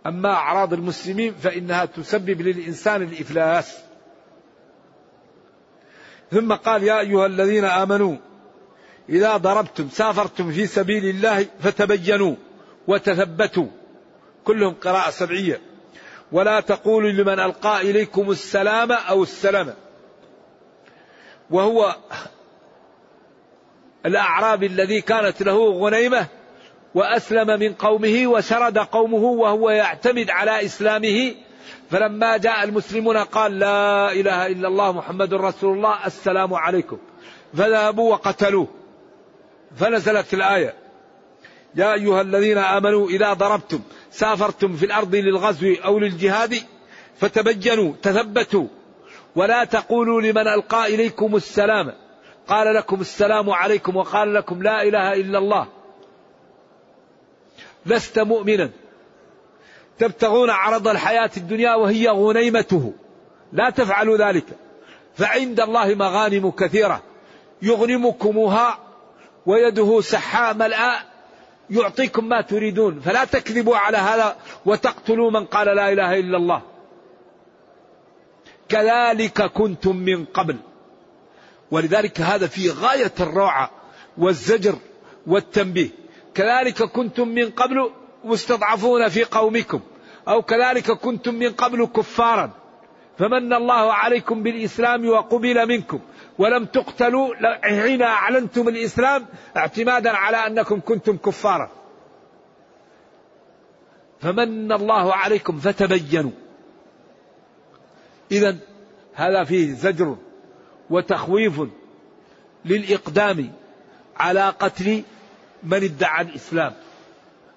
أما 0.07 0.33
أعراض 0.33 0.73
المسلمين 0.73 1.35
فإنها 1.35 1.85
تسبب 1.85 2.41
للإنسان 2.41 3.03
الإفلاس. 3.03 3.79
ثم 6.31 6.53
قال 6.53 6.83
يا 6.83 7.01
أيها 7.01 7.27
الذين 7.27 7.65
آمنوا 7.65 8.17
إذا 9.09 9.37
ضربتم 9.37 9.89
سافرتم 9.89 10.53
في 10.53 10.67
سبيل 10.67 11.05
الله 11.05 11.47
فتبينوا 11.61 12.35
وتثبتوا. 12.89 13.67
كلهم 14.45 14.75
قراءة 14.75 15.11
سبعية. 15.11 15.61
ولا 16.33 16.61
تقولوا 16.61 17.11
لمن 17.11 17.41
ألقى 17.41 17.81
إليكم 17.81 18.31
السلام 18.31 18.93
أو 18.93 19.23
السلام. 19.23 19.75
وهو 21.51 21.97
الأعرابي 24.07 24.67
الذي 24.67 25.01
كانت 25.01 25.43
له 25.43 25.71
غنيمة 25.71 26.27
وأسلم 26.95 27.61
من 27.61 27.73
قومه 27.73 28.27
وشرد 28.27 28.79
قومه 28.79 29.25
وهو 29.25 29.71
يعتمد 29.71 30.31
على 30.31 30.65
إسلامه. 30.65 31.35
فلما 31.91 32.37
جاء 32.37 32.65
المسلمون 32.65 33.17
قال 33.17 33.59
لا 33.59 34.13
إله 34.13 34.47
إلا 34.47 34.69
الله 34.69 34.93
محمد 34.93 35.35
رسول 35.35 35.77
الله 35.77 36.07
السلام 36.07 36.55
عليكم. 36.55 36.99
فذهبوا 37.55 38.13
وقتلوه. 38.13 38.69
فنزلت 39.77 40.35
الآية. 40.35 40.75
يا 41.75 41.95
أيها 41.95 42.21
الذين 42.21 42.59
آمنوا 42.59 43.09
إذا 43.09 43.33
ضربتم 43.33 43.81
سافرتم 44.11 44.77
في 44.77 44.87
الأرض 44.87 45.15
للغزو 45.15 45.75
أو 45.85 45.99
للجهاد 45.99 46.55
فتبينوا 47.17 47.93
تثبتوا. 48.03 48.67
ولا 49.37 49.65
تقولوا 49.65 50.21
لمن 50.21 50.49
ألقى 50.49 50.95
إليكم 50.95 51.37
السلام. 51.37 51.93
قال 52.49 52.75
لكم 52.75 53.01
السلام 53.01 53.51
عليكم 53.51 53.97
وقال 53.97 54.35
لكم 54.35 54.63
لا 54.63 54.83
إله 54.83 55.13
إلا 55.13 55.39
الله. 55.39 55.84
لست 57.87 58.19
مؤمنا. 58.19 58.71
تبتغون 59.99 60.51
عرض 60.51 60.89
الحياة 60.89 61.31
الدنيا 61.37 61.75
وهي 61.75 62.09
غنيمته. 62.09 62.93
لا 63.53 63.71
تفعلوا 63.71 64.17
ذلك. 64.17 64.45
فعند 65.15 65.61
الله 65.61 65.95
مغانم 65.95 66.51
كثيرة. 66.51 67.03
يغنمكمها 67.63 68.79
ويده 69.47 70.01
سحاء 70.01 70.55
ملآ 70.55 71.03
يعطيكم 71.71 72.29
ما 72.29 72.41
تريدون. 72.41 73.01
فلا 73.01 73.25
تكذبوا 73.25 73.77
على 73.77 73.97
هذا 73.97 74.37
وتقتلوا 74.67 75.31
من 75.31 75.45
قال 75.45 75.77
لا 75.77 75.93
إله 75.93 76.19
إلا 76.19 76.37
الله. 76.37 76.63
كذلك 78.69 79.43
كنتم 79.43 79.97
من 79.97 80.25
قبل. 80.25 80.57
ولذلك 81.71 82.21
هذا 82.21 82.47
في 82.47 82.71
غاية 82.71 83.13
الروعة 83.21 83.71
والزجر 84.19 84.77
والتنبيه. 85.27 86.04
كذلك 86.35 86.83
كنتم 86.83 87.29
من 87.29 87.51
قبل 87.51 87.91
مستضعفون 88.25 89.09
في 89.09 89.25
قومكم 89.25 89.81
أو 90.29 90.43
كذلك 90.43 90.91
كنتم 90.91 91.35
من 91.35 91.53
قبل 91.53 91.87
كفارا. 91.87 92.51
فمن 93.19 93.53
الله 93.53 93.93
عليكم 93.93 94.43
بالإسلام 94.43 95.09
وقبل 95.09 95.69
منكم. 95.69 96.01
ولم 96.39 96.65
تقتلوا 96.65 97.35
حين 97.63 98.03
أعلنتم 98.03 98.69
الإسلام 98.69 99.27
اعتمادا 99.57 100.11
على 100.11 100.37
أنكم 100.37 100.81
كنتم 100.81 101.17
كفارا. 101.17 101.71
فمن 104.21 104.73
الله 104.73 105.15
عليكم 105.15 105.59
فتبينوا. 105.59 106.31
إذا 108.33 108.57
هذا 109.15 109.45
فيه 109.45 109.73
زجر 109.73 110.17
وتخويف 110.91 111.61
للإقدام 112.65 113.53
على 114.17 114.49
قتل 114.49 115.03
من 115.65 115.85
ادعى 115.85 116.23
الإسلام. 116.23 116.75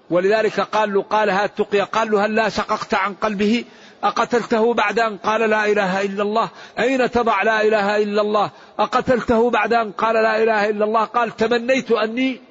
ولذلك 0.09 0.59
قال 0.59 0.93
له 0.93 1.01
قال 1.01 1.29
هات 1.29 1.57
تقيا. 1.57 1.83
قال 1.83 2.11
له 2.11 2.25
هل 2.25 2.35
لا 2.35 2.49
شققت 2.49 2.93
عن 2.93 3.13
قلبه؟ 3.13 3.65
أقتلته 4.03 4.73
بعد 4.73 4.99
أن 4.99 5.17
قال 5.17 5.49
لا 5.49 5.65
إله 5.65 6.01
إلا 6.01 6.23
الله؟ 6.23 6.49
أين 6.79 7.11
تضع 7.11 7.43
لا 7.43 7.61
إله 7.61 8.03
إلا 8.03 8.21
الله؟ 8.21 8.51
أقتلته 8.79 9.49
بعد 9.49 9.73
أن 9.73 9.91
قال 9.91 10.15
لا 10.15 10.43
إله 10.43 10.69
إلا 10.69 10.85
الله؟ 10.85 11.03
قال 11.03 11.35
تمنيت 11.35 11.91
أني 11.91 12.41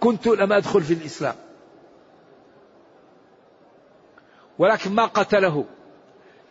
كنت 0.00 0.26
لم 0.26 0.52
أدخل 0.52 0.82
في 0.82 0.94
الإسلام. 0.94 1.34
ولكن 4.58 4.92
ما 4.92 5.04
قتله 5.04 5.64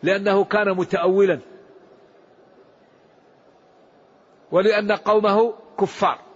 لأنه 0.02 0.44
كان 0.44 0.70
متأولا. 0.76 1.40
ولأن 4.52 4.92
قومه 4.92 5.54
كفار. 5.80 6.29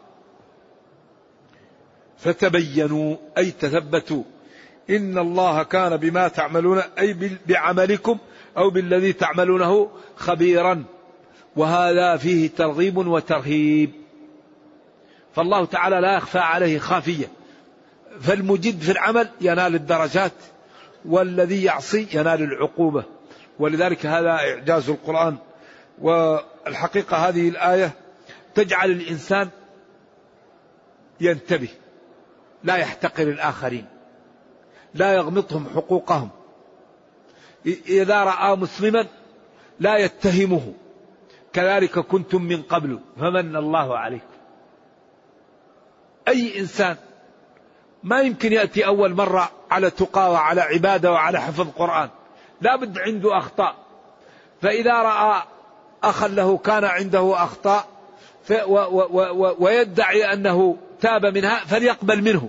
فتبينوا 2.25 3.17
أي 3.39 3.51
تثبتوا. 3.51 4.23
إن 4.91 5.19
الله 5.19 5.63
كان 5.63 5.97
بما 5.97 6.29
تعملون 6.29 6.79
أي 6.99 7.39
بعملكم 7.47 8.19
أو 8.57 8.71
بالذي 8.71 9.13
تعملونه 9.13 9.91
خبيرا. 10.17 10.85
وهذا 11.57 12.17
فيه 12.17 12.51
ترغيب 12.57 12.97
وترهيب. 12.97 13.91
فالله 15.35 15.65
تعالى 15.65 16.01
لا 16.01 16.17
يخفى 16.17 16.39
عليه 16.39 16.79
خافية. 16.79 17.29
فالمجد 18.21 18.81
في 18.81 18.93
العمل 18.93 19.29
ينال 19.41 19.75
الدرجات 19.75 20.33
والذي 21.05 21.65
يعصي 21.65 22.07
ينال 22.15 22.43
العقوبة. 22.43 23.05
ولذلك 23.59 24.07
هذا 24.07 24.31
إعجاز 24.31 24.91
القرآن. 24.91 25.37
والحقيقة 26.01 27.17
هذه 27.17 27.49
الآية 27.49 27.93
تجعل 28.55 28.91
الإنسان 28.91 29.49
ينتبه. 31.21 31.69
لا 32.65 32.77
يحتقر 32.77 33.23
الآخرين. 33.23 33.87
لا 34.95 35.15
يغمطهم 35.15 35.67
حقوقهم. 35.75 36.29
إذا 37.67 38.25
رأى 38.25 38.57
مسلما 38.57 39.07
لا 39.81 39.97
يتهمه. 39.97 40.73
كذلك 41.53 41.99
كنتم 41.99 42.43
من 42.43 42.63
قبل 42.63 43.01
فمن 43.21 43.57
الله 43.57 43.99
عليكم. 43.99 44.35
أي 46.29 46.61
إنسان 46.61 46.97
ما 48.03 48.21
يمكن 48.21 48.53
يأتي 48.53 48.87
أول 48.87 49.15
مرة 49.15 49.51
على 49.71 49.91
تقى 49.91 50.33
وعلى 50.33 50.61
عبادة 50.61 51.13
وعلى 51.13 51.41
حفظ 51.41 51.69
قرآن. 51.71 52.09
لا 52.61 52.77
بد 52.77 52.99
عنده 52.99 53.39
أخطاء. 53.39 53.75
فإذا 54.63 55.03
رأى 55.03 55.43
أخا 56.03 56.29
له 56.29 56.59
كان 56.59 56.85
عنده 56.85 57.45
أخطاء 57.45 57.87
ويدعي 59.59 60.33
أنه 60.33 60.77
تاب 61.05 61.27
منها 61.27 61.65
فليقبل 61.65 62.23
منه. 62.23 62.49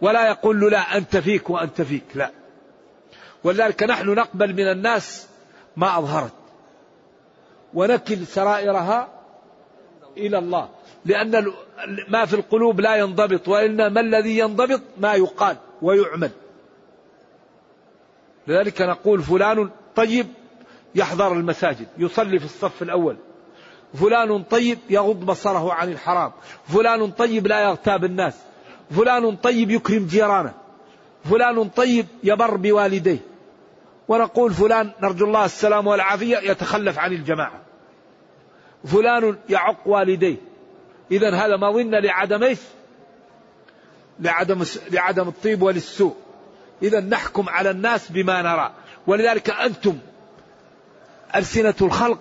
ولا 0.00 0.28
يقول 0.28 0.60
له 0.60 0.70
لا 0.70 0.96
أنت 0.96 1.16
فيك 1.16 1.50
وأنت 1.50 1.82
فيك 1.82 2.04
لا. 2.14 2.30
ولذلك 3.44 3.82
نحن 3.82 4.06
نقبل 4.06 4.52
من 4.52 4.70
الناس 4.70 5.28
ما 5.76 5.98
أظهرت. 5.98 6.32
ونكل 7.74 8.26
سرائرها 8.26 9.08
إلى 10.16 10.38
الله. 10.38 10.68
لأن 11.04 11.52
ما 12.08 12.24
في 12.24 12.34
القلوب 12.34 12.80
لا 12.80 12.96
ينضبط 12.96 13.48
وإنما 13.48 14.00
الذي 14.00 14.38
ينضبط 14.38 14.80
ما 14.98 15.14
يقال 15.14 15.56
ويعمل. 15.82 16.30
لذلك 18.46 18.82
نقول 18.82 19.22
فلان 19.22 19.70
طيب 19.96 20.26
يحضر 20.94 21.32
المساجد 21.32 21.86
يصلي 21.98 22.38
في 22.38 22.44
الصف 22.44 22.82
الأول. 22.82 23.16
فلان 23.94 24.42
طيب 24.42 24.78
يغض 24.90 25.24
بصره 25.24 25.72
عن 25.72 25.88
الحرام. 25.88 26.32
فلان 26.68 27.10
طيب 27.10 27.46
لا 27.46 27.60
يغتاب 27.60 28.04
الناس. 28.04 28.34
فلان 28.96 29.36
طيب 29.36 29.70
يكرم 29.70 30.06
جيرانه. 30.06 30.54
فلان 31.30 31.68
طيب 31.68 32.06
يبر 32.24 32.56
بوالديه. 32.56 33.18
ونقول 34.08 34.52
فلان 34.52 34.90
نرجو 35.02 35.26
الله 35.26 35.44
السلام 35.44 35.86
والعافية 35.86 36.36
يتخلف 36.36 36.98
عن 36.98 37.12
الجماعة. 37.12 37.60
فلان 38.84 39.36
يعق 39.48 39.78
والديه. 39.86 40.36
إذا 41.10 41.34
هذا 41.34 41.56
مظنة 41.56 41.98
لعدم 41.98 42.42
إيش؟ 42.42 42.58
لعدم, 44.20 44.64
لعدم 44.90 45.28
الطيب 45.28 45.62
وللسوء. 45.62 46.16
إذا 46.82 47.00
نحكم 47.00 47.48
على 47.48 47.70
الناس 47.70 48.12
بما 48.12 48.42
نرى. 48.42 48.72
ولذلك 49.06 49.50
أنتم 49.50 49.98
ألسنة 51.36 51.74
الخلق 51.82 52.18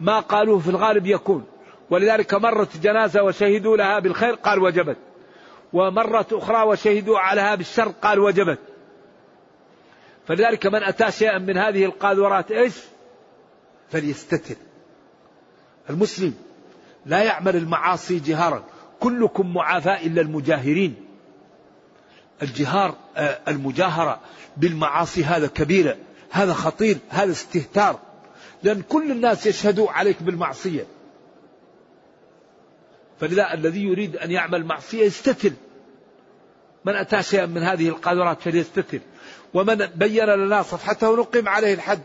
ما 0.00 0.20
قالوه 0.20 0.58
في 0.58 0.68
الغالب 0.68 1.06
يكون. 1.06 1.44
ولذلك 1.90 2.34
مرت 2.34 2.76
جنازة 2.76 3.22
وشهدوا 3.22 3.76
لها 3.76 3.98
بالخير 3.98 4.34
قال 4.34 4.58
وجبت. 4.58 4.96
ومرة 5.72 6.26
أخرى 6.32 6.62
وشهدوا 6.62 7.18
عليها 7.18 7.54
بالشر 7.54 7.88
قال 8.02 8.18
وجبت. 8.18 8.58
فلذلك 10.26 10.66
من 10.66 10.82
أتى 10.82 11.10
شيئا 11.10 11.38
من 11.38 11.58
هذه 11.58 11.84
القاذورات 11.84 12.50
إيش؟ 12.50 12.74
فليستتر. 13.90 14.56
المسلم 15.90 16.34
لا 17.06 17.22
يعمل 17.22 17.56
المعاصي 17.56 18.18
جهارا. 18.18 18.64
كلكم 19.00 19.54
معافى 19.54 20.06
إلا 20.06 20.20
المجاهرين. 20.20 20.94
الجهار 22.42 22.94
آه، 23.16 23.38
المجاهرة 23.48 24.20
بالمعاصي 24.56 25.24
هذا 25.24 25.46
كبيرة 25.46 25.96
هذا 26.30 26.52
خطير 26.52 26.98
هذا 27.08 27.32
استهتار. 27.32 27.98
لأن 28.62 28.82
كل 28.82 29.10
الناس 29.10 29.46
يشهدوا 29.46 29.90
عليك 29.90 30.22
بالمعصية. 30.22 30.86
فلذا 33.20 33.54
الذي 33.54 33.82
يريد 33.82 34.16
أن 34.16 34.30
يعمل 34.30 34.64
معصية 34.64 35.04
يستتر. 35.04 35.52
من 36.84 36.94
أتى 36.94 37.22
شيئا 37.22 37.46
من 37.46 37.62
هذه 37.62 37.88
القاذورات 37.88 38.42
فليستتر. 38.42 38.98
ومن 39.54 39.74
بين 39.74 40.24
لنا 40.24 40.62
صفحته 40.62 41.16
نقيم 41.16 41.48
عليه 41.48 41.74
الحد. 41.74 42.00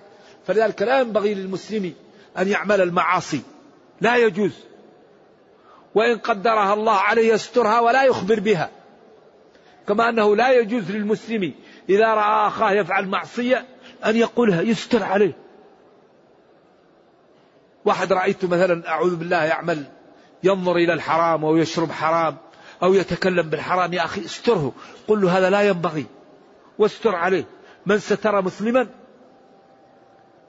فلذلك 0.48 0.82
لا 0.82 1.00
ينبغي 1.00 1.34
للمسلم 1.34 1.94
أن 2.38 2.48
يعمل 2.48 2.82
المعاصي. 2.82 3.42
لا 4.02 4.16
يجوز. 4.16 4.52
وإن 5.96 6.18
قدرها 6.18 6.74
الله 6.74 6.96
عليه 6.96 7.34
يسترها 7.34 7.80
ولا 7.80 8.04
يخبر 8.04 8.40
بها. 8.40 8.70
كما 9.88 10.10
أنه 10.10 10.36
لا 10.36 10.52
يجوز 10.52 10.92
للمسلم 10.92 11.54
إذا 11.90 12.14
رأى 12.14 12.48
أخاه 12.48 12.72
يفعل 12.72 13.08
معصية 13.08 13.66
أن 14.06 14.16
يقولها 14.16 14.62
يستر 14.62 15.04
عليه. 15.04 15.47
واحد 17.88 18.14
رأيته 18.14 18.48
مثلا 18.48 18.90
أعوذ 18.90 19.16
بالله 19.16 19.44
يعمل 19.44 19.84
ينظر 20.44 20.76
إلى 20.76 20.94
الحرام 20.94 21.46
أو 21.46 21.58
يشرب 21.58 21.92
حرام 21.92 22.38
أو 22.84 22.94
يتكلم 22.94 23.50
بالحرام 23.50 23.94
يا 23.94 24.06
أخي 24.06 24.26
استره. 24.26 24.74
قل 25.08 25.22
له 25.22 25.38
هذا 25.38 25.50
لا 25.50 25.62
ينبغي. 25.62 26.06
واستر 26.80 27.16
عليه. 27.16 27.46
من 27.86 28.00
ستر 28.00 28.42
مسلما؟ 28.42 28.88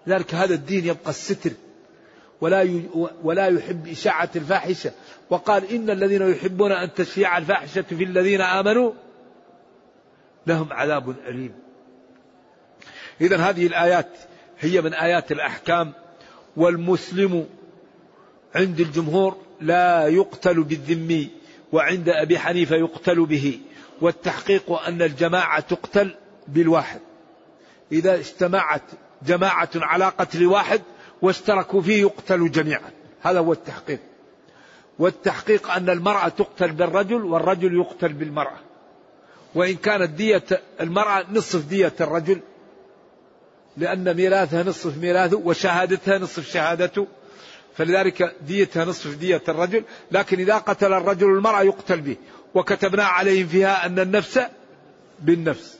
لذلك 0.06 0.34
هذا 0.34 0.54
الدين 0.54 0.84
يبقى 0.84 1.10
الستر. 1.10 1.50
ولا 2.40 2.82
ولا 3.22 3.46
يحب 3.46 3.88
إشاعة 3.88 4.30
الفاحشة. 4.36 4.92
وقال 5.30 5.70
إن 5.70 5.90
الذين 5.90 6.30
يحبون 6.30 6.72
أن 6.72 6.94
تشيع 6.94 7.38
الفاحشة 7.38 7.82
في 7.82 8.04
الذين 8.04 8.40
آمنوا 8.40 8.92
لهم 10.46 10.72
عذاب 10.72 11.14
أليم. 11.26 11.52
إذا 13.20 13.36
هذه 13.36 13.66
الآيات 13.66 14.10
هي 14.60 14.80
من 14.80 14.94
آيات 14.94 15.32
الأحكام 15.32 15.92
والمسلم 16.58 17.46
عند 18.54 18.80
الجمهور 18.80 19.36
لا 19.60 20.08
يقتل 20.08 20.62
بالذمي 20.62 21.28
وعند 21.72 22.08
أبي 22.08 22.38
حنيفة 22.38 22.76
يقتل 22.76 23.26
به. 23.26 23.58
والتحقيق 24.00 24.72
أن 24.72 25.02
الجماعة 25.02 25.60
تقتل 25.60 26.14
بالواحد. 26.48 27.00
إذا 27.92 28.14
اجتمعت 28.14 28.82
جماعة 29.26 29.70
على 29.74 30.04
قتل 30.04 30.46
واحد 30.46 30.82
واشتركوا 31.22 31.82
فيه 31.82 32.00
يقتلوا 32.00 32.48
جميعا. 32.48 32.90
هذا 33.22 33.38
هو 33.38 33.52
التحقيق. 33.52 34.00
والتحقيق 34.98 35.70
أن 35.70 35.90
المرأة 35.90 36.28
تقتل 36.28 36.72
بالرجل 36.72 37.24
والرجل 37.24 37.78
يقتل 37.78 38.12
بالمرأة. 38.12 38.58
وإن 39.54 39.74
كانت 39.74 40.10
دية 40.10 40.44
المرأة 40.80 41.24
نصف 41.32 41.68
دية 41.68 41.94
الرجل 42.00 42.40
لأن 43.78 44.16
ميراثها 44.16 44.62
نصف 44.62 44.98
ميراثه 44.98 45.36
وشهادتها 45.36 46.18
نصف 46.18 46.50
شهادته 46.50 47.06
فلذلك 47.76 48.34
ديتها 48.46 48.84
نصف 48.84 49.16
دية 49.16 49.42
الرجل. 49.48 49.84
لكن 50.10 50.38
إذا 50.38 50.58
قتل 50.58 50.92
الرجل 50.92 51.26
المرأة 51.26 51.62
يقتل 51.62 52.00
به. 52.00 52.16
وكتبنا 52.54 53.04
عليهم 53.04 53.46
فيها 53.46 53.86
أن 53.86 53.98
النفس 53.98 54.40
بالنفس. 55.20 55.78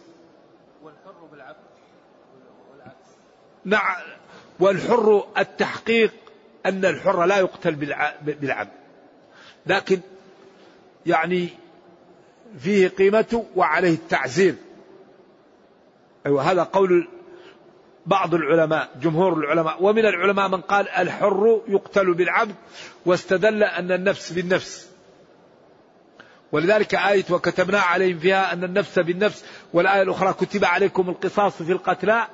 والحر 0.82 1.24
بالعبد 1.32 1.56
نعم 3.64 3.96
والحر 4.60 5.26
التحقيق 5.38 6.12
أن 6.66 6.84
الحر 6.84 7.24
لا 7.24 7.38
يقتل 7.38 7.74
بالعبد. 8.24 8.72
لكن 9.66 10.00
يعني 11.06 11.48
فيه 12.58 12.88
قيمته 12.88 13.46
وعليه 13.56 13.94
التعزير. 13.94 14.54
أيوة 16.26 16.42
هذا 16.42 16.62
قول 16.62 17.08
بعض 18.06 18.34
العلماء 18.34 18.90
جمهور 19.02 19.32
العلماء. 19.32 19.82
ومن 19.82 20.06
العلماء 20.06 20.48
من 20.48 20.60
قال 20.60 20.88
الحر 20.88 21.60
يقتل 21.68 22.14
بالعبد 22.14 22.54
واستدل 23.06 23.62
أن 23.62 23.92
النفس 23.92 24.32
بالنفس. 24.32 24.88
ولذلك 26.52 26.94
آية 26.94 27.24
وكتبنا 27.30 27.80
عليهم 27.80 28.18
فيها 28.18 28.52
أن 28.52 28.64
النفس 28.64 28.98
بالنفس 28.98 29.44
والآية 29.72 30.02
الأخرى 30.02 30.32
كتب 30.32 30.64
عليكم 30.64 31.08
القصاص 31.08 31.62
في 31.62 31.72
القتلى. 31.72 32.26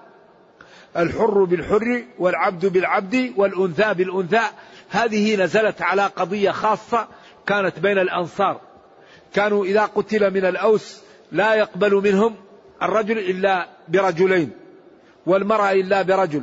الحر 0.96 1.44
بالحر 1.44 2.04
والعبد 2.18 2.66
بالعبد 2.66 3.32
والأنثى 3.36 3.94
بالأنثى. 3.94 4.42
هذه 4.90 5.36
نزلت 5.36 5.82
على 5.82 6.06
قضية 6.06 6.50
خاصة 6.50 7.08
كانت 7.46 7.78
بين 7.78 7.98
الأنصار. 7.98 8.60
كانوا 9.34 9.64
إذا 9.64 9.84
قتل 9.84 10.30
من 10.30 10.44
الأوس 10.44 11.00
لا 11.32 11.54
يقبل 11.54 11.94
منهم 11.94 12.34
الرجل 12.82 13.18
إلا 13.18 13.68
برجلين. 13.88 14.63
والمرأة 15.26 15.72
إلا 15.72 16.02
برجل 16.02 16.42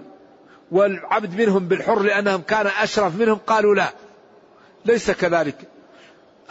والعبد 0.71 1.41
منهم 1.41 1.67
بالحر 1.67 1.99
لأنهم 1.99 2.41
كان 2.41 2.67
أشرف 2.67 3.15
منهم 3.15 3.37
قالوا 3.47 3.75
لا 3.75 3.93
ليس 4.85 5.11
كذلك. 5.11 5.55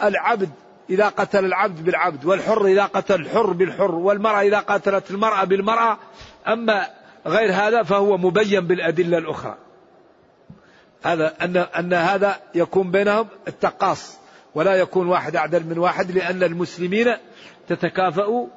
العبد 0.03 0.49
إذا 0.89 1.07
قتل 1.09 1.45
العبد 1.45 1.83
بالعبد 1.83 2.25
والحر 2.25 2.65
إذا 2.65 2.85
قتل 2.85 3.21
الحر 3.21 3.53
بالحر 3.53 3.95
والمرأة 3.95 4.41
إذا 4.41 4.59
قتلت 4.59 5.11
المرأة 5.11 5.43
بالمرأة 5.43 5.97
أما 6.47 6.87
غير 7.27 7.51
هذا 7.53 7.83
فهو 7.83 8.17
مبين 8.17 8.67
بالأدلة 8.67 9.17
الأخرى. 9.17 9.57
هذا 11.03 11.33
أن 11.41 11.57
أن 11.57 11.93
هذا 11.93 12.39
يكون 12.55 12.91
بينهم 12.91 13.27
التقاص 13.47 14.17
ولا 14.55 14.75
يكون 14.75 15.07
واحد 15.07 15.35
أعدل 15.35 15.65
من 15.65 15.77
واحد 15.77 16.11
لأن 16.11 16.43
المسلمين 16.43 17.15
تتكافأ 17.67 18.47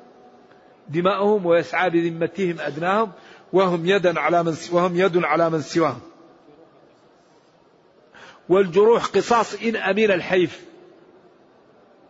دماؤهم 0.89 1.47
ويسعى 1.47 1.91
بذمتهم 1.91 2.57
أدناهم. 2.61 3.13
وهم 3.55 3.87
يدا 3.87 4.21
على 4.21 4.43
من 4.43 4.57
وهم 4.73 4.97
يد 4.97 5.25
على 5.25 5.51
من 5.51 5.61
سواهم. 5.61 6.01
والجروح 8.49 9.07
قصاص 9.07 9.55
إن 9.55 9.77
أمين 9.77 10.11
الحيف. 10.11 10.61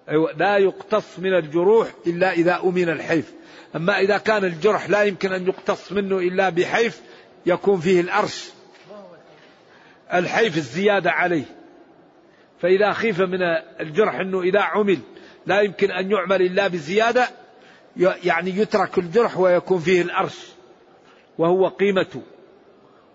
أيوة 0.08 0.32
لا 0.32 0.56
يقتص 0.56 1.18
من 1.18 1.34
الجروح 1.34 1.88
إلا 2.06 2.32
إذا 2.32 2.60
أمين 2.64 2.88
الحيف. 2.88 3.32
أما 3.76 3.98
إذا 3.98 4.18
كان 4.18 4.44
الجرح 4.44 4.90
لا 4.90 5.02
يمكن 5.02 5.32
أن 5.32 5.46
يقتص 5.46 5.92
منه 5.92 6.18
إلا 6.18 6.48
بحيف 6.48 7.00
يكون 7.46 7.80
فيه 7.80 8.00
الأرش. 8.00 8.50
الحيف 10.14 10.56
الزيادة 10.56 11.10
عليه. 11.10 11.44
فإذا 12.62 12.92
خيف 12.92 13.20
من 13.20 13.42
الجرح 13.80 14.14
أنه 14.14 14.42
إذا 14.42 14.60
عمل 14.60 14.98
لا 15.46 15.60
يمكن 15.60 15.90
أن 15.90 16.10
يعمل 16.10 16.42
إلا 16.42 16.68
بزيادة 16.68 17.28
يعني 17.96 18.50
يترك 18.50 18.98
الجرح 18.98 19.38
ويكون 19.38 19.78
فيه 19.78 20.02
الأرش. 20.02 20.54
وهو 21.38 21.68
قيمته. 21.68 22.22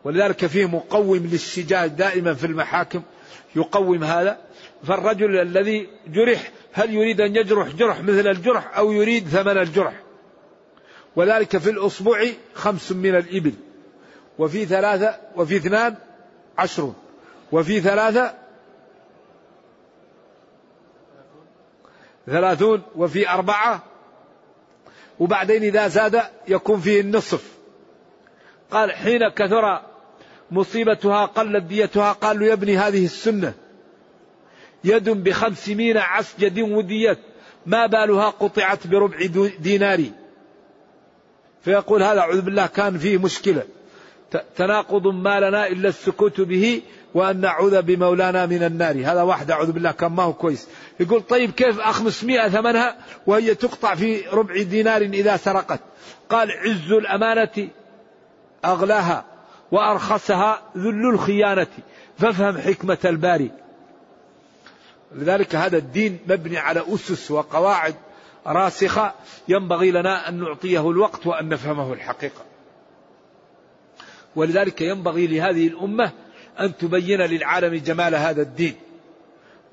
ولذلك 0.04 0.46
فيه 0.46 0.66
مقوم 0.66 1.28
للشجاج 1.32 1.90
دائما 1.90 2.34
في 2.34 2.46
المحاكم 2.46 3.02
يقوم 3.56 4.04
هذا. 4.04 4.38
فالرجل 4.84 5.40
الذي 5.40 5.90
جرح 6.08 6.52
هل 6.74 6.94
يريد 6.94 7.22
أن 7.22 7.36
يجرح 7.36 7.68
جرح 7.68 8.02
مثل 8.02 8.28
الجرح 8.28 8.78
أو 8.78 8.92
يريد 8.92 9.28
ثمن 9.28 9.58
الجرح؟ 9.58 9.94
وذلك 11.16 11.58
في 11.58 11.70
الأصبع 11.70 12.28
خمس 12.54 12.92
من 12.92 13.16
الإبل 13.16 13.54
وفي 14.40 14.66
ثلاثة 14.66 15.16
وفي 15.36 15.58
اثنان 15.58 15.96
عشر 16.58 16.94
وفي 17.52 17.82
ثلاثة 17.82 18.34
ثلاثون 22.26 22.82
وفي 22.96 23.30
أربعة. 23.30 23.84
وبعدين 25.20 25.64
إذا 25.64 25.88
زاد 25.88 26.22
يكون 26.48 26.80
فيه 26.80 27.02
النصف. 27.02 27.59
قال 28.72 28.92
حين 28.92 29.30
كثر 29.30 29.82
مصيبتها 30.52 31.26
قلت 31.26 31.64
ديتها 31.64 32.12
قالوا 32.12 32.48
يا 32.48 32.54
ابني 32.54 32.78
هذه 32.78 33.06
السنة. 33.06 33.54
يد 34.84 35.10
بخمسمين 35.10 35.98
عسجد 35.98 36.60
وديت. 36.60 37.20
ما 37.66 37.86
بالها 37.86 38.30
قطعت 38.30 38.88
بربع 38.88 39.18
دينار 39.60 40.04
فيقول 41.62 42.04
هذا 42.04 42.20
أعوذ 42.20 42.42
بالله 42.42 42.66
كان 42.68 42.98
فيه 42.98 43.18
مشكلة. 43.18 43.64
تناقض 44.56 45.08
ما 45.08 45.40
لنا 45.40 45.68
إلا 45.68 45.90
السكوت 45.90 46.42
به 46.42 46.82
وأن 47.14 47.42
نعوذ 47.42 47.82
بمولانا 47.82 48.46
من 48.46 48.64
النار. 48.64 48.96
هذا 48.96 49.22
واحد 49.22 49.52
أعوذ 49.52 49.72
بالله 49.72 49.92
كان 49.92 50.12
ما 50.12 50.24
هو 50.24 50.34
كويس. 50.34 50.68
يقول 51.00 51.22
طيب 51.22 51.52
كيف 51.52 51.80
أخمسمائة 51.80 52.50
ثمنها 52.50 52.98
وهي 53.28 53.56
تقطع 53.56 53.96
في 53.96 54.22
ربع 54.34 54.62
دينار 54.62 55.02
إذا 55.02 55.38
سرقت؟ 55.38 55.80
قال 56.30 56.52
عز 56.52 56.92
الأمانة 56.92 57.70
أغلاها 58.66 59.26
وأرخصها 59.72 60.62
ذل 60.78 61.10
الخيانة. 61.14 61.68
فافهم 62.18 62.58
حكمة 62.58 62.98
الباري. 63.06 63.52
لذلك 65.16 65.56
هذا 65.56 65.78
الدين 65.78 66.20
مبني 66.28 66.58
على 66.58 66.84
أسس 66.94 67.32
وقواعد 67.32 67.96
راسخة 68.48 69.14
ينبغي 69.48 69.92
لنا 69.92 70.30
أن 70.30 70.40
نعطيه 70.40 70.92
الوقت 70.92 71.28
وأن 71.28 71.50
نفهمه 71.50 71.94
الحقيقة. 71.94 72.46
ولذلك 74.36 74.82
ينبغي 74.82 75.28
لهذه 75.28 75.68
الأمة 75.68 76.12
أن 76.60 76.78
تبين 76.78 77.22
للعالم 77.22 77.76
جمال 77.76 78.16
هذا 78.16 78.42
الدين 78.42 78.76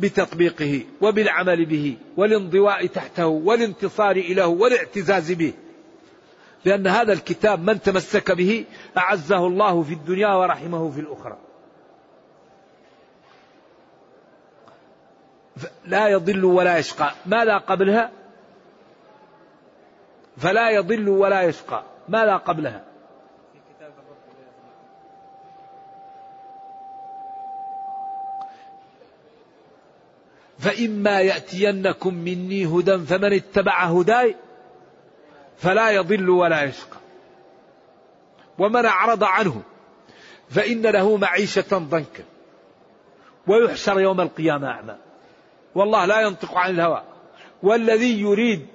بتطبيقه 0.00 0.82
وبالعمل 1.00 1.64
به 1.64 1.96
والانضواء 2.16 2.86
تحته 2.86 3.26
والانتصار 3.26 4.16
إليه 4.16 4.44
والاعتزاز 4.44 5.32
به. 5.32 5.52
لأن 6.66 6.86
هذا 6.86 7.12
الكتاب 7.12 7.70
من 7.70 7.80
تمسك 7.80 8.32
به 8.32 8.64
أعزه 8.98 9.46
الله 9.46 9.82
في 9.82 9.94
الدنيا 9.94 10.34
ورحمه 10.34 10.90
في 10.90 11.00
الأخرى. 11.00 11.36
لا 15.84 16.08
يضل 16.08 16.44
ولا 16.44 16.78
يشقى. 16.78 17.12
ماذا 17.26 17.58
قبلها؟ 17.58 18.10
فلا 20.36 20.70
يضل 20.70 21.08
ولا 21.08 21.42
يشقى. 21.42 21.82
ماذا 22.08 22.36
قبلها؟ 22.36 22.84
فإما 30.58 31.20
يأتينكم 31.20 32.14
مني 32.14 32.66
هدى 32.66 32.98
فمن 32.98 33.32
اتبع 33.32 33.84
هداي 33.84 34.36
فلا 35.58 35.90
يضل 35.90 36.30
ولا 36.30 36.62
يشقى. 36.62 36.96
ومن 38.58 38.84
أعرض 38.84 39.24
عنه 39.24 39.62
فإن 40.50 40.82
له 40.82 41.16
معيشة 41.16 41.64
ضنكا. 41.72 42.24
ويحشر 43.46 44.00
يوم 44.00 44.20
القيامة 44.20 44.68
أعمى. 44.68 44.96
والله 45.74 46.04
لا 46.04 46.20
ينطق 46.20 46.58
عن 46.58 46.70
الهوى. 46.70 47.02
والذي 47.62 48.20
يريد 48.20 48.66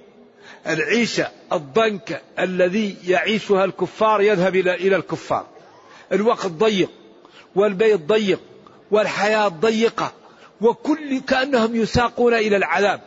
العيشة 0.66 1.28
الضنك 1.52 2.22
الذي 2.38 2.96
يعيشها 3.06 3.64
الكفار 3.64 4.20
يذهب 4.20 4.56
إلى 4.56 4.96
الكفار. 4.96 5.46
الوقت 6.12 6.46
ضيق 6.46 6.90
والبيت 7.54 8.00
ضيق 8.00 8.40
والحياة 8.90 9.48
ضيقة 9.48 10.12
وكل 10.60 11.20
كأنهم 11.20 11.76
يساقون 11.76 12.34
إلى 12.34 12.56
العذاب. 12.56 13.00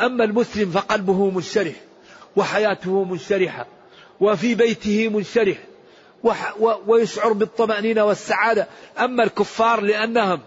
أما 0.00 0.24
المسلم 0.24 0.70
فقلبه 0.70 1.30
منشرح. 1.30 1.74
وحياته 2.38 3.04
منشرحة 3.04 3.66
وفي 4.20 4.54
بيته 4.54 5.08
منشرح 5.08 5.58
ويشعر 6.86 7.32
بالطمأنينة 7.32 8.04
والسعادة. 8.04 8.66
أما 8.98 9.24
الكفار 9.24 9.80
لأنهم 9.80 10.40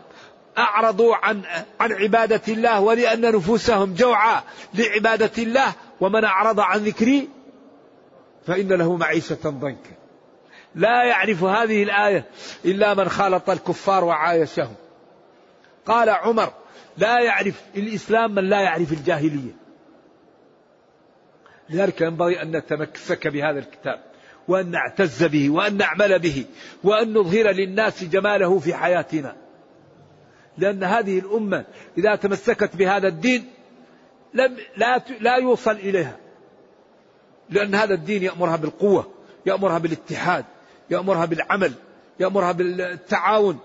أعرضوا 0.58 1.16
عن 1.16 1.42
عن 1.80 1.92
عبادة 1.92 2.42
الله 2.48 2.80
ولأن 2.80 3.36
نفوسهم 3.36 3.94
جوعى 3.94 4.42
لعبادة 4.74 5.32
الله 5.38 5.74
ومن 6.02 6.24
أعرض 6.24 6.60
عن 6.60 6.80
ذكري 6.80 7.30
فإن 8.48 8.68
له 8.68 8.98
معيشة 8.98 9.40
ضنكا. 9.46 9.96
لا 10.76 11.04
يعرف 11.04 11.44
هذه 11.44 11.84
الآية 11.84 12.26
إلا 12.66 12.94
من 12.94 13.10
خالط 13.10 13.50
الكفار 13.50 14.04
وعايشهم. 14.04 14.76
قال 15.86 16.10
عمر 16.10 16.54
لا 16.98 17.20
يعرف 17.20 17.62
الإسلام 17.76 18.36
من 18.36 18.50
لا 18.50 18.62
يعرف 18.62 18.92
الجاهلية. 18.92 19.61
لذلك 21.72 22.02
ينبغي 22.02 22.42
أن 22.42 22.58
نتمسك 22.58 23.28
بهذا 23.28 23.60
الكتاب 23.60 24.00
وأن 24.48 24.72
نعتز 24.72 25.24
به 25.24 25.50
وأن 25.50 25.78
نعمل 25.78 26.20
به 26.20 26.46
وأن 26.84 27.14
نظهر 27.14 27.52
للناس 27.52 28.04
جماله 28.04 28.60
في 28.60 28.74
حياتنا. 28.74 29.36
لأن 30.58 30.84
هذه 30.84 31.20
الأمة 31.20 31.66
إذا 31.98 32.16
تمسكت 32.16 32.76
بهذا 32.76 33.08
الدين 33.08 33.46
لم 34.34 34.58
لا 34.78 35.02
لا 35.20 35.36
يوصل 35.36 35.72
إليها. 35.72 36.18
لأن 37.50 37.76
هذا 37.76 37.94
الدين 37.94 38.24
يأمرها 38.24 38.56
بالقوة 38.56 39.12
يأمرها 39.46 39.78
بالاتحاد 39.78 40.46
يأمرها 40.90 41.26
بالعمل 41.26 41.74
يأمرها 42.20 42.52
بالتعاون 42.52 43.60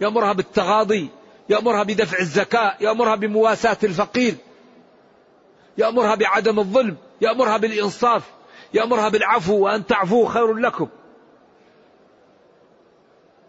يأمرها 0.00 0.32
بالتغاضي 0.32 1.08
يأمرها 1.48 1.82
بدفع 1.82 2.18
الزكاة 2.18 2.74
يأمرها 2.80 3.14
بمواساة 3.14 3.76
الفقير 3.84 4.34
يأمرها 5.78 6.14
بعدم 6.14 6.58
الظلم. 6.58 6.96
يأمرها 7.20 7.56
بالإنصاف 7.56 8.22
يأمرها 8.74 9.08
بالعفو 9.08 9.58
وأن 9.58 9.86
تعفوا 9.86 10.28
خير 10.28 10.54
لكم. 10.54 10.88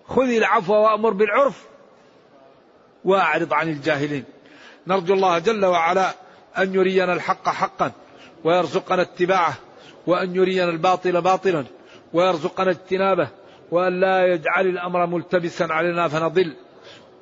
خذي 0.07 0.37
العفو 0.37 0.73
وأمر 0.73 1.09
بالعرف 1.09 1.65
وأعرض 3.05 3.53
عن 3.53 3.69
الجاهلين. 3.69 4.23
نرجو 4.87 5.13
الله 5.13 5.39
جل 5.39 5.65
وعلا 5.65 6.13
أن 6.57 6.73
يرينا 6.73 7.13
الحق 7.13 7.49
حقا 7.49 7.91
ويرزقنا 8.43 9.01
اتباعه 9.01 9.53
وأن 10.07 10.35
يرينا 10.35 10.69
الباطل 10.69 11.21
باطلا 11.21 11.65
ويرزقنا 12.13 12.71
اجتنابه 12.71 13.27
وأن 13.71 13.99
لا 13.99 14.25
يجعل 14.25 14.67
الأمر 14.67 15.05
ملتبسا 15.05 15.63
علينا 15.63 16.07
فنضل. 16.07 16.55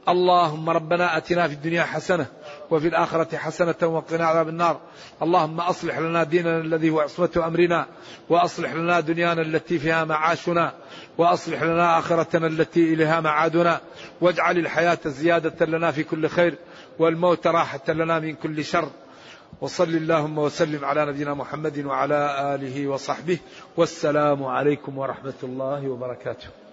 اللهم 0.09 0.69
ربنا 0.69 1.17
أتنا 1.17 1.47
في 1.47 1.53
الدنيا 1.53 1.83
حسنة 1.83 2.25
وفي 2.71 2.87
الآخرة 2.87 3.37
حسنة 3.37 3.75
وقنا 3.83 4.25
عذاب 4.25 4.49
النار. 4.49 4.79
اللهم 5.21 5.59
أصلح 5.59 5.97
لنا 5.97 6.23
ديننا 6.23 6.57
الذي 6.57 6.89
هو 6.89 6.99
عصمة 6.99 7.29
أمرنا 7.47 7.85
وأصلح 8.29 8.73
لنا 8.73 8.99
دنيانا 8.99 9.41
التي 9.41 9.79
فيها 9.79 10.05
معاشنا 10.05 10.73
وأصلح 11.17 11.63
لنا 11.63 11.99
آخرتنا 11.99 12.47
التي 12.47 12.93
إليها 12.93 13.19
معادنا. 13.19 13.81
واجعل 14.21 14.57
الحياة 14.57 14.99
زيادة 15.05 15.65
لنا 15.65 15.91
في 15.91 16.03
كل 16.03 16.29
خير 16.29 16.55
والموت 16.99 17.47
راحة 17.47 17.83
لنا 17.87 18.19
من 18.19 18.35
كل 18.35 18.65
شر. 18.65 18.89
وصل 19.61 19.89
اللهم 19.89 20.37
وسلم 20.37 20.85
على 20.85 21.05
نبينا 21.05 21.33
محمد 21.33 21.85
وعلى 21.85 22.55
آله 22.55 22.87
وصحبه. 22.87 23.39
والسلام 23.77 24.43
عليكم 24.43 24.97
ورحمة 24.97 25.39
الله 25.43 25.89
وبركاته. 25.89 26.66